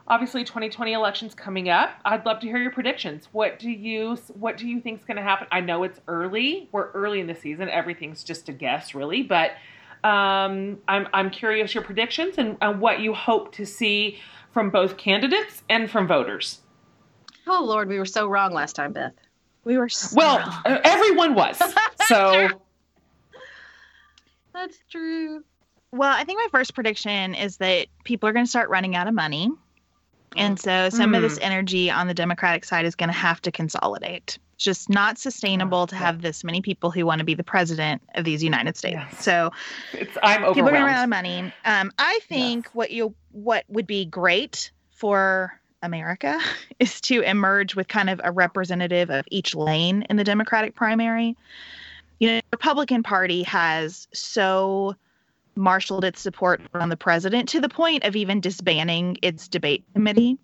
[0.07, 1.91] Obviously, 2020 elections coming up.
[2.03, 3.27] I'd love to hear your predictions.
[3.31, 5.47] What do you What do you think is going to happen?
[5.51, 6.67] I know it's early.
[6.71, 7.69] We're early in the season.
[7.69, 9.23] Everything's just a guess, really.
[9.23, 9.51] But
[10.03, 14.19] um, I'm I'm curious your predictions and, and what you hope to see
[14.51, 16.59] from both candidates and from voters.
[17.47, 19.13] Oh Lord, we were so wrong last time, Beth.
[19.63, 20.39] We were so well.
[20.65, 20.79] Wrong.
[20.83, 21.61] Everyone was.
[22.07, 22.49] so
[24.53, 25.43] that's true.
[25.91, 29.07] Well, I think my first prediction is that people are going to start running out
[29.07, 29.51] of money.
[30.37, 31.17] And so some mm.
[31.17, 31.43] of this hmm.
[31.43, 34.37] energy on the Democratic side is going to have to consolidate.
[34.55, 38.01] It's just not sustainable to have this many people who want to be the president
[38.15, 38.95] of these United States.
[38.95, 39.23] Yes.
[39.23, 39.51] So
[39.91, 40.55] it's, I'm overwhelmed.
[40.55, 41.53] People are going to run out of money.
[41.65, 42.75] Um, I think yes.
[42.75, 46.39] what you what would be great for America
[46.79, 51.35] is to emerge with kind of a representative of each lane in the Democratic primary.
[52.19, 54.95] You know, the Republican Party has so
[55.55, 60.37] marshaled its support around the president to the point of even disbanding its debate committee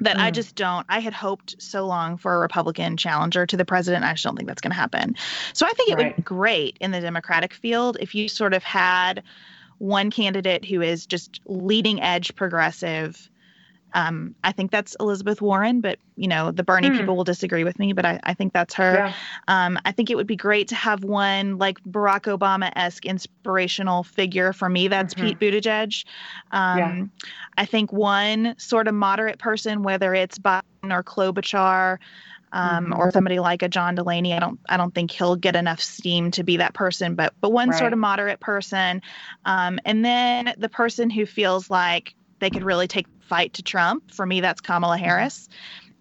[0.00, 0.20] that mm.
[0.20, 0.86] I just don't.
[0.88, 4.04] I had hoped so long for a Republican challenger to the president.
[4.04, 5.14] I just don't think that's going to happen.
[5.52, 6.06] So I think it right.
[6.06, 9.22] would be great in the Democratic field if you sort of had
[9.78, 13.29] one candidate who is just leading edge progressive
[13.92, 16.98] um, I think that's Elizabeth Warren, but you know the Bernie hmm.
[16.98, 18.94] people will disagree with me, but I, I think that's her.
[18.94, 19.14] Yeah.
[19.48, 24.02] Um, I think it would be great to have one like Barack Obama esque inspirational
[24.02, 24.52] figure.
[24.52, 25.38] For me, that's mm-hmm.
[25.38, 26.04] Pete Buttigieg.
[26.52, 27.04] Um, yeah.
[27.58, 31.98] I think one sort of moderate person, whether it's Biden or Klobuchar.
[32.52, 32.94] Um, mm-hmm.
[32.98, 34.34] or somebody like a John Delaney.
[34.34, 37.52] I don't I don't think he'll get enough steam to be that person, but but
[37.52, 37.78] one right.
[37.78, 39.02] sort of moderate person,
[39.44, 44.10] um, and then the person who feels like they could really take fight to Trump.
[44.10, 45.04] For me, that's Kamala mm-hmm.
[45.04, 45.48] Harris.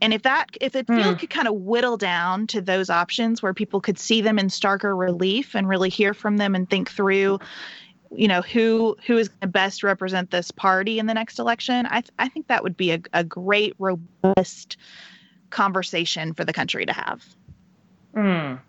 [0.02, 1.20] And if that if the field mm.
[1.20, 4.98] could kind of whittle down to those options where people could see them in starker
[4.98, 7.40] relief and really hear from them and think through,
[8.16, 11.86] you know, who who is going to best represent this party in the next election,
[11.88, 14.78] I th- I think that would be a, a great robust
[15.50, 17.24] conversation for the country to have.
[18.16, 18.60] Mm.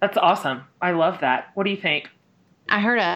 [0.00, 0.64] That's awesome.
[0.82, 1.50] I love that.
[1.54, 2.10] What do you think?
[2.68, 3.13] I heard a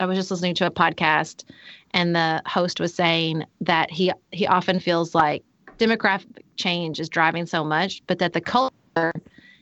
[0.00, 1.44] I was just listening to a podcast
[1.92, 5.44] and the host was saying that he he often feels like
[5.78, 9.12] demographic change is driving so much, but that the culture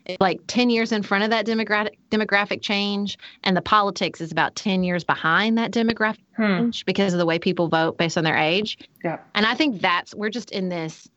[0.07, 4.33] is like 10 years in front of that demographic demographic change and the politics is
[4.33, 6.43] about 10 years behind that demographic hmm.
[6.43, 8.79] change because of the way people vote based on their age.
[9.05, 9.19] Yeah.
[9.35, 11.09] And I think that's we're just in this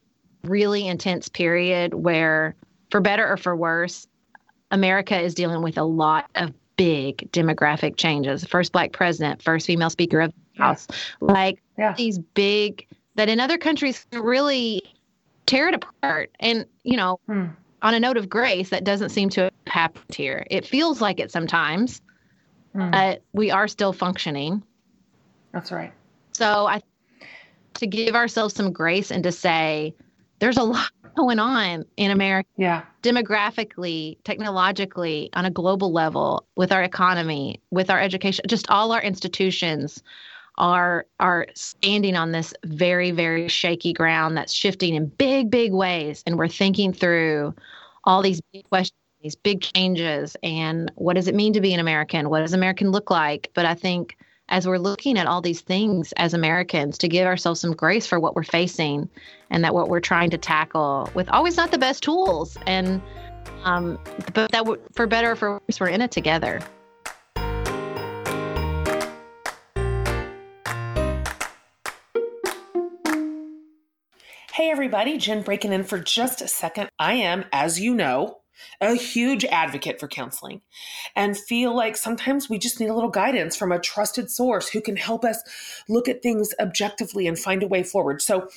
[0.43, 2.55] really intense period where
[2.89, 4.07] for better or for worse,
[4.71, 8.43] America is dealing with a lot of big demographic changes.
[8.45, 10.87] First black president, first female speaker of the House.
[11.19, 11.93] Like yeah.
[11.93, 14.81] these big that in other countries really
[15.45, 16.31] tear it apart.
[16.39, 17.47] And, you know, hmm.
[17.81, 20.45] on a note of grace, that doesn't seem to have happened here.
[20.49, 22.01] It feels like it sometimes,
[22.73, 22.91] hmm.
[22.91, 24.63] but we are still functioning.
[25.51, 25.91] That's right.
[26.33, 26.81] So I
[27.75, 29.93] to give ourselves some grace and to say
[30.39, 32.49] there's a lot going on in America.
[32.57, 32.83] Yeah.
[33.01, 39.01] Demographically, technologically, on a global level, with our economy, with our education, just all our
[39.01, 40.03] institutions
[40.57, 46.23] are are standing on this very very shaky ground that's shifting in big big ways.
[46.27, 47.55] And we're thinking through
[48.03, 51.79] all these big questions these big changes and what does it mean to be an
[51.79, 52.29] american?
[52.29, 53.49] What does american look like?
[53.53, 54.17] But i think
[54.51, 58.19] as we're looking at all these things as Americans to give ourselves some grace for
[58.19, 59.09] what we're facing
[59.49, 63.01] and that what we're trying to tackle with always not the best tools and
[63.63, 63.97] um,
[64.33, 66.59] but that for better or for worse we're in it together.
[74.53, 76.89] Hey everybody, Jen breaking in for just a second.
[76.99, 78.40] I am, as you know,
[78.79, 80.61] a huge advocate for counseling
[81.15, 84.81] and feel like sometimes we just need a little guidance from a trusted source who
[84.81, 85.41] can help us
[85.87, 88.21] look at things objectively and find a way forward.
[88.21, 88.47] So,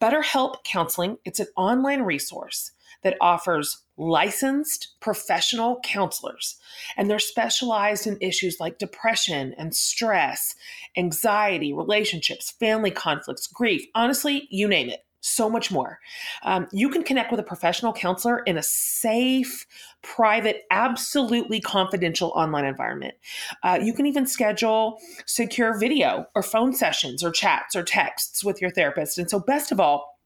[0.00, 6.56] BetterHelp Counseling, it's an online resource that offers licensed professional counselors
[6.96, 10.54] and they're specialized in issues like depression and stress,
[10.96, 15.98] anxiety, relationships, family conflicts, grief, honestly, you name it so much more.
[16.42, 19.66] Um, you can connect with a professional counselor in a safe,
[20.02, 23.14] private, absolutely confidential online environment.
[23.62, 28.60] Uh, you can even schedule secure video or phone sessions or chats or texts with
[28.60, 29.18] your therapist.
[29.18, 30.18] And so, best of all,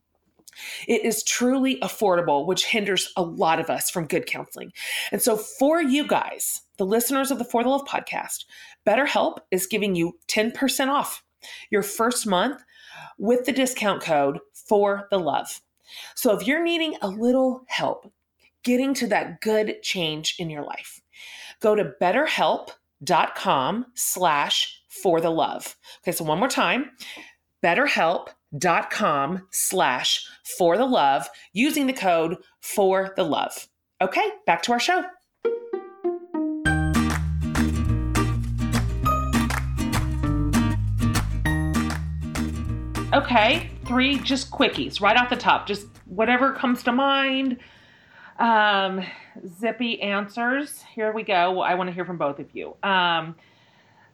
[0.86, 4.72] it is truly affordable, which hinders a lot of us from good counseling.
[5.10, 8.44] And so, for you guys, the listeners of the For the Love podcast,
[8.86, 11.22] BetterHelp is giving you 10% off
[11.70, 12.62] your first month
[13.18, 14.38] with the discount code
[14.72, 15.60] for the love.
[16.14, 18.10] So if you're needing a little help
[18.64, 21.02] getting to that good change in your life,
[21.60, 25.76] go to betterhelp.com slash for the love.
[26.02, 26.92] Okay, so one more time,
[27.62, 33.68] betterhelp.com slash for the love using the code for the love.
[34.00, 35.04] Okay, back to our show.
[43.12, 47.58] Okay, three just quickies right off the top, just whatever comes to mind.
[48.38, 49.04] Um,
[49.60, 50.82] zippy answers.
[50.94, 51.60] Here we go.
[51.60, 52.74] I want to hear from both of you.
[52.82, 53.36] Um,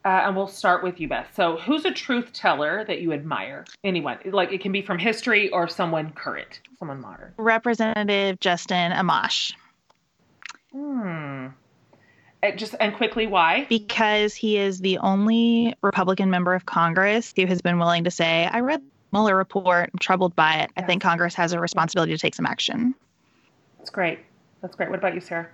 [0.04, 1.28] uh, and we'll start with you, Beth.
[1.36, 3.64] So, who's a truth teller that you admire?
[3.84, 4.18] Anyone?
[4.24, 7.34] Like it can be from history or someone current, someone modern.
[7.36, 9.52] Representative Justin Amash.
[10.72, 11.48] Hmm.
[12.56, 13.66] Just and quickly, why?
[13.68, 18.48] Because he is the only Republican member of Congress who has been willing to say,
[18.52, 19.90] "I read the Mueller report.
[19.92, 20.70] I'm troubled by it.
[20.76, 22.94] I think Congress has a responsibility to take some action."
[23.78, 24.20] That's great.
[24.62, 24.88] That's great.
[24.88, 25.48] What about you, Sarah?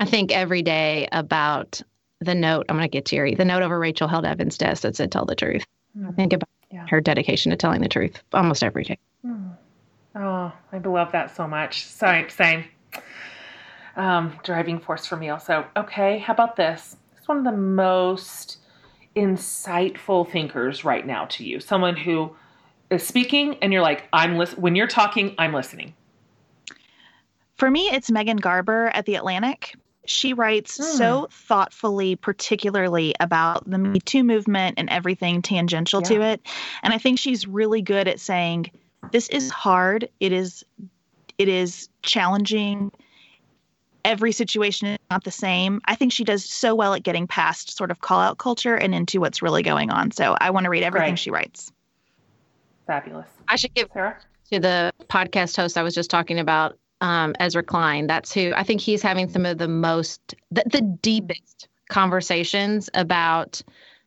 [0.00, 1.82] I think every day about
[2.20, 2.66] the note.
[2.68, 3.34] I'm going to get teary.
[3.34, 6.08] The note over Rachel Held Evans' desk that said, "Tell the truth." Mm.
[6.08, 6.86] I think about yeah.
[6.88, 8.98] her dedication to telling the truth almost every day.
[9.26, 9.56] Mm.
[10.16, 11.84] Oh, I love that so much.
[11.84, 12.64] Same, same
[13.98, 15.66] um, driving force for me also.
[15.76, 16.96] Okay, how about this?
[17.16, 18.58] It's one of the most
[19.14, 21.60] insightful thinkers right now to you.
[21.60, 22.34] Someone who
[22.90, 24.62] is speaking and you're like, I'm listening.
[24.62, 25.94] When you're talking, I'm listening.
[27.56, 29.74] For me, it's Megan Garber at The Atlantic.
[30.06, 30.84] She writes mm.
[30.84, 36.08] so thoughtfully, particularly about the Me Too movement and everything tangential yeah.
[36.08, 36.46] to it.
[36.82, 38.70] And I think she's really good at saying,
[39.12, 40.08] this is hard.
[40.20, 40.64] It is
[41.38, 42.90] it is challenging
[44.04, 45.80] every situation is not the same.
[45.84, 48.94] I think she does so well at getting past sort of call out culture and
[48.94, 50.10] into what's really going on.
[50.10, 51.72] So I want to read everything she writes.
[52.86, 53.28] Fabulous.
[53.48, 54.18] I should give her
[54.50, 58.06] to the podcast host I was just talking about, um, Ezra Klein.
[58.06, 63.62] That's who I think he's having some of the most, the, the deepest conversations about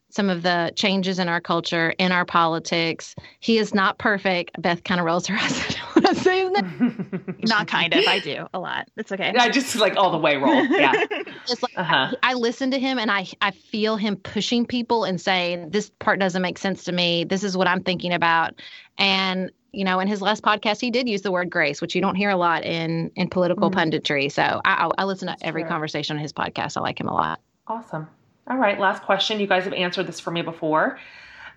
[0.10, 3.16] some of the changes in our culture, in our politics.
[3.39, 4.62] He is not perfect.
[4.62, 5.76] Beth kind of rolls her eyes
[6.12, 7.38] when I say his name.
[7.43, 8.03] not kind of.
[8.07, 8.89] I do a lot.
[8.97, 9.34] It's okay.
[9.38, 10.66] I just like all the way roll.
[10.66, 10.93] Yeah.
[11.49, 12.14] It's like uh-huh.
[12.22, 15.89] I, I listen to him and I I feel him pushing people and saying this
[15.99, 17.24] part doesn't make sense to me.
[17.24, 18.62] This is what I'm thinking about.
[19.00, 22.01] And you know, in his last podcast, he did use the word grace, which you
[22.01, 23.79] don't hear a lot in in political mm-hmm.
[23.79, 24.32] punditry.
[24.32, 25.70] So I, I, listen to every sure.
[25.70, 26.78] conversation on his podcast.
[26.78, 27.39] I like him a lot.
[27.67, 28.08] Awesome.
[28.47, 29.39] All right, last question.
[29.39, 31.00] You guys have answered this for me before.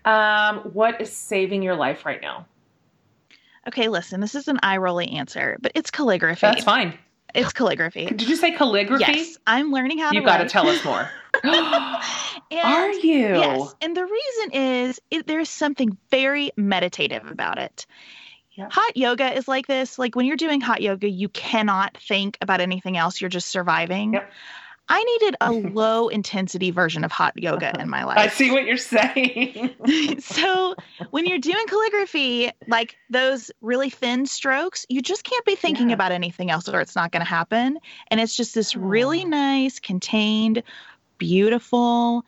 [0.05, 2.45] Um, what is saving your life right now?
[3.67, 6.41] Okay, listen, this is an eye rolling answer, but it's calligraphy.
[6.41, 6.97] That's fine.
[7.33, 8.05] It's calligraphy.
[8.05, 9.03] Did you say calligraphy?
[9.05, 10.17] Yes, I'm learning how you to.
[10.19, 11.09] You got to tell us more.
[11.43, 13.35] Are you?
[13.35, 13.75] Yes.
[13.81, 17.85] And the reason is it, there's something very meditative about it.
[18.53, 18.71] Yep.
[18.71, 19.99] Hot yoga is like this.
[19.99, 23.19] Like when you're doing hot yoga, you cannot think about anything else.
[23.19, 24.13] You're just surviving.
[24.13, 24.31] Yep.
[24.89, 28.17] I needed a low intensity version of hot yoga in my life.
[28.17, 29.75] I see what you're saying.
[30.19, 30.75] so,
[31.11, 35.95] when you're doing calligraphy, like those really thin strokes, you just can't be thinking yeah.
[35.95, 37.79] about anything else or it's not going to happen.
[38.09, 40.63] And it's just this really nice, contained,
[41.17, 42.25] beautiful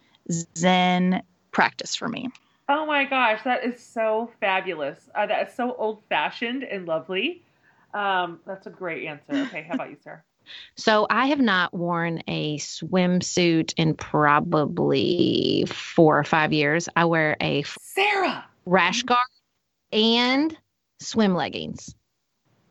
[0.58, 2.30] Zen practice for me.
[2.70, 5.10] Oh my gosh, that is so fabulous.
[5.16, 7.44] Uh, that is so old fashioned and lovely.
[7.94, 9.34] Um, that's a great answer.
[9.48, 10.22] Okay, how about you, sir?
[10.76, 16.90] So I have not worn a swimsuit in probably four or five years.
[16.96, 19.20] I wear a Sarah rash guard
[19.92, 20.56] and
[21.00, 21.96] swim leggings,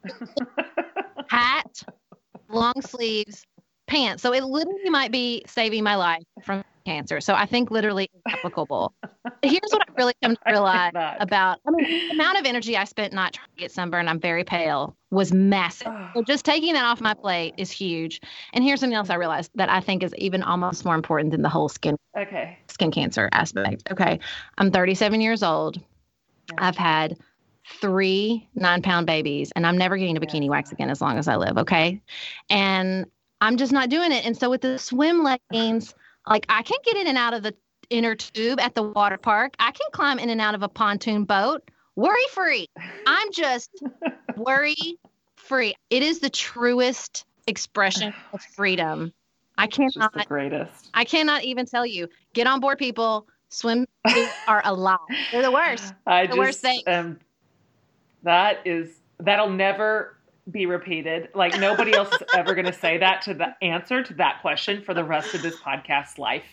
[1.28, 1.82] hat,
[2.48, 3.44] long sleeves,
[3.86, 4.22] pants.
[4.22, 7.20] So it literally might be saving my life from cancer.
[7.20, 8.94] So I think literally applicable.
[9.42, 12.84] Here's what I really come to realize about I mean, the amount of energy I
[12.84, 14.08] spent not trying to get sunburned.
[14.08, 15.88] I'm very pale was massive.
[16.14, 18.22] So just taking that off my plate is huge.
[18.54, 21.42] And here's something else I realized that I think is even almost more important than
[21.42, 23.90] the whole skin okay skin cancer aspect.
[23.90, 24.18] Okay,
[24.56, 25.76] I'm 37 years old.
[25.76, 26.54] Yeah.
[26.58, 27.18] I've had
[27.80, 30.50] three nine pound babies, and I'm never getting a bikini yeah.
[30.50, 31.58] wax again as long as I live.
[31.58, 32.00] Okay,
[32.48, 33.04] and
[33.40, 34.24] I'm just not doing it.
[34.24, 35.94] And so with the swim leggings,
[36.26, 37.54] like I can't get in and out of the
[37.90, 39.54] inner tube at the water park.
[39.58, 41.62] I can climb in and out of a pontoon boat
[41.96, 42.68] worry free.
[43.06, 43.70] I'm just
[44.36, 44.76] worry
[45.46, 45.74] free.
[45.90, 49.12] It is the truest expression of freedom.
[49.58, 50.90] I cannot the greatest.
[50.92, 52.08] I cannot even tell you.
[52.34, 53.26] Get on board, people.
[53.48, 53.86] Swim
[54.48, 54.98] are alive.
[55.32, 55.94] They're the worst.
[56.06, 56.82] I the just, worst thing.
[56.86, 57.18] Um,
[58.22, 60.18] that is that'll never
[60.50, 61.28] be repeated.
[61.34, 64.82] Like nobody else is ever going to say that to the answer to that question
[64.82, 66.44] for the rest of this podcast life.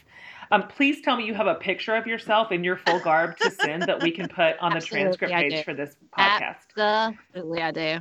[0.51, 3.49] Um, please tell me you have a picture of yourself in your full garb to
[3.49, 6.57] send that we can put on the transcript page for this podcast.
[6.77, 7.99] Absolutely, I do.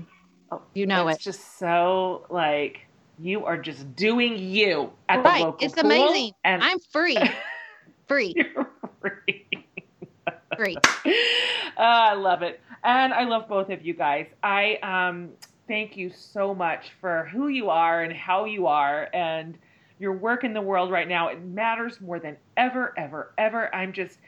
[0.53, 1.31] Oh, you know it's it.
[1.31, 2.87] just so like
[3.19, 5.39] you are just doing you at right.
[5.39, 6.35] the local It's amazing.
[6.45, 7.17] And I'm free.
[8.07, 8.35] free.
[9.01, 9.49] free.
[10.57, 10.77] free.
[11.75, 11.81] Uh,
[12.11, 12.61] I love it.
[12.85, 14.27] And I love both of you guys.
[14.43, 15.31] I um,
[15.69, 19.57] thank you so much for who you are and how you are and
[19.99, 21.29] your work in the world right now.
[21.29, 23.75] It matters more than ever, ever, ever.
[23.75, 24.19] I'm just,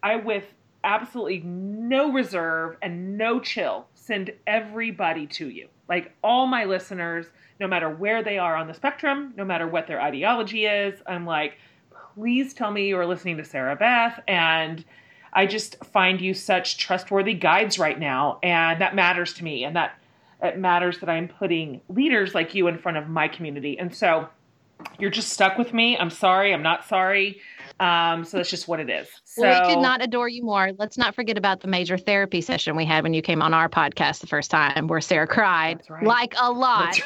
[0.00, 0.44] I with
[0.84, 5.68] absolutely no reserve and no chill send everybody to you.
[5.88, 7.26] Like all my listeners,
[7.60, 11.24] no matter where they are on the spectrum, no matter what their ideology is, I'm
[11.24, 11.58] like,
[12.14, 14.20] please tell me you are listening to Sarah Beth.
[14.26, 14.84] And
[15.32, 18.38] I just find you such trustworthy guides right now.
[18.42, 19.64] And that matters to me.
[19.64, 19.98] And that
[20.42, 23.78] it matters that I'm putting leaders like you in front of my community.
[23.78, 24.28] And so
[24.98, 25.96] you're just stuck with me.
[25.96, 26.52] I'm sorry.
[26.52, 27.40] I'm not sorry.
[27.82, 29.08] Um, so that's just what it is.
[29.24, 30.70] So, well, we could not adore you more.
[30.78, 33.68] Let's not forget about the major therapy session we had when you came on our
[33.68, 36.04] podcast the first time, where Sarah cried right.
[36.04, 37.00] like a lot.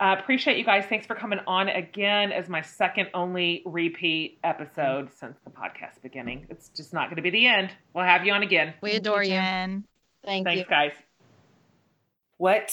[0.00, 0.86] Uh, appreciate you guys.
[0.88, 6.46] Thanks for coming on again as my second only repeat episode since the podcast beginning.
[6.50, 7.70] It's just not going to be the end.
[7.94, 8.74] We'll have you on again.
[8.80, 9.30] We adore you.
[9.30, 9.84] Jen.
[10.24, 10.66] Thank Thanks, you.
[10.70, 10.92] guys.
[12.36, 12.72] What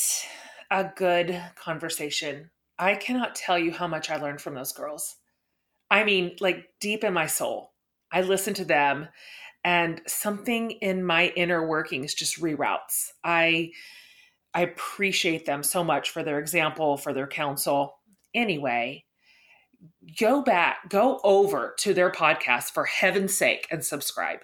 [0.69, 5.15] a good conversation I cannot tell you how much I learned from those girls.
[5.89, 7.71] I mean, like deep in my soul.
[8.11, 9.09] I listen to them
[9.63, 13.09] and something in my inner workings just reroutes.
[13.23, 13.71] I
[14.53, 17.97] I appreciate them so much for their example, for their counsel.
[18.33, 19.03] Anyway,
[20.17, 24.39] go back, go over to their podcast for heaven's sake and subscribe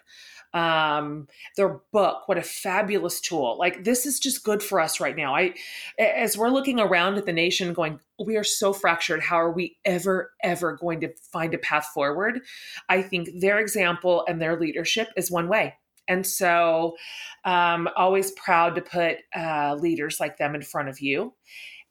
[0.54, 3.58] um, their book what a fabulous tool.
[3.58, 5.36] Like this is just good for us right now.
[5.36, 5.54] I
[5.98, 9.22] as we're looking around at the nation going we are so fractured.
[9.22, 12.42] How are we ever ever going to find a path forward?
[12.90, 15.76] I think their example and their leadership is one way.
[16.08, 16.98] And so
[17.46, 21.34] um, always proud to put uh, leaders like them in front of you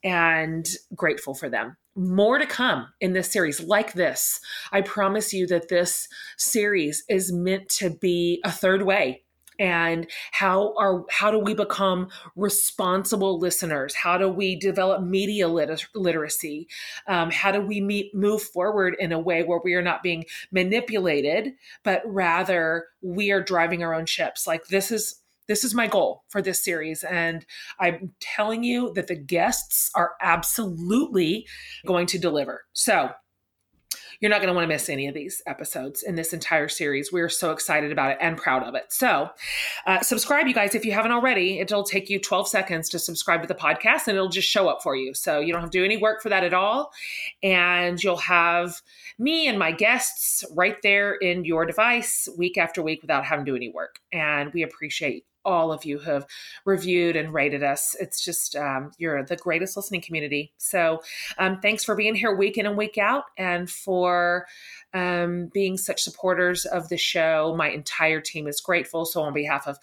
[0.03, 4.39] and grateful for them more to come in this series like this.
[4.71, 6.07] I promise you that this
[6.37, 9.23] series is meant to be a third way.
[9.59, 13.93] And how are how do we become responsible listeners?
[13.93, 16.67] How do we develop media lit- literacy?
[17.07, 20.25] Um, how do we meet, move forward in a way where we are not being
[20.51, 21.53] manipulated,
[21.83, 24.47] but rather we are driving our own ships?
[24.47, 25.20] Like this is
[25.51, 27.03] this is my goal for this series.
[27.03, 27.45] And
[27.77, 31.45] I'm telling you that the guests are absolutely
[31.85, 32.63] going to deliver.
[32.71, 33.09] So,
[34.21, 37.11] you're not going to want to miss any of these episodes in this entire series.
[37.11, 38.93] We're so excited about it and proud of it.
[38.93, 39.29] So,
[39.87, 41.59] uh, subscribe, you guys, if you haven't already.
[41.59, 44.83] It'll take you 12 seconds to subscribe to the podcast and it'll just show up
[44.83, 45.15] for you.
[45.15, 46.91] So, you don't have to do any work for that at all.
[47.41, 48.81] And you'll have
[49.17, 53.51] me and my guests right there in your device week after week without having to
[53.51, 53.99] do any work.
[54.13, 56.25] And we appreciate all of you who have
[56.65, 57.95] reviewed and rated us.
[57.99, 60.53] It's just, um, you're the greatest listening community.
[60.57, 61.01] So
[61.37, 64.45] um, thanks for being here week in and week out and for
[64.93, 67.55] um, being such supporters of the show.
[67.57, 69.05] My entire team is grateful.
[69.05, 69.77] So, on behalf of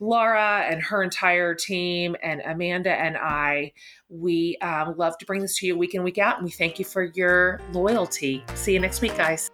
[0.00, 3.72] Laura and her entire team, and Amanda and I,
[4.08, 6.36] we um, love to bring this to you week in, week out.
[6.36, 8.44] And we thank you for your loyalty.
[8.54, 9.50] See you next week, guys.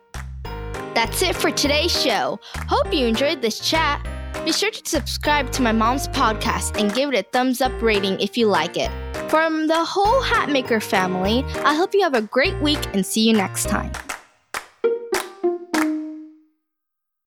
[0.94, 2.40] That's it for today's show.
[2.68, 4.04] Hope you enjoyed this chat.
[4.44, 8.20] Be sure to subscribe to my mom's podcast and give it a thumbs up rating
[8.20, 8.90] if you like it.
[9.30, 13.34] From the whole Hatmaker family, I hope you have a great week and see you
[13.34, 13.92] next time.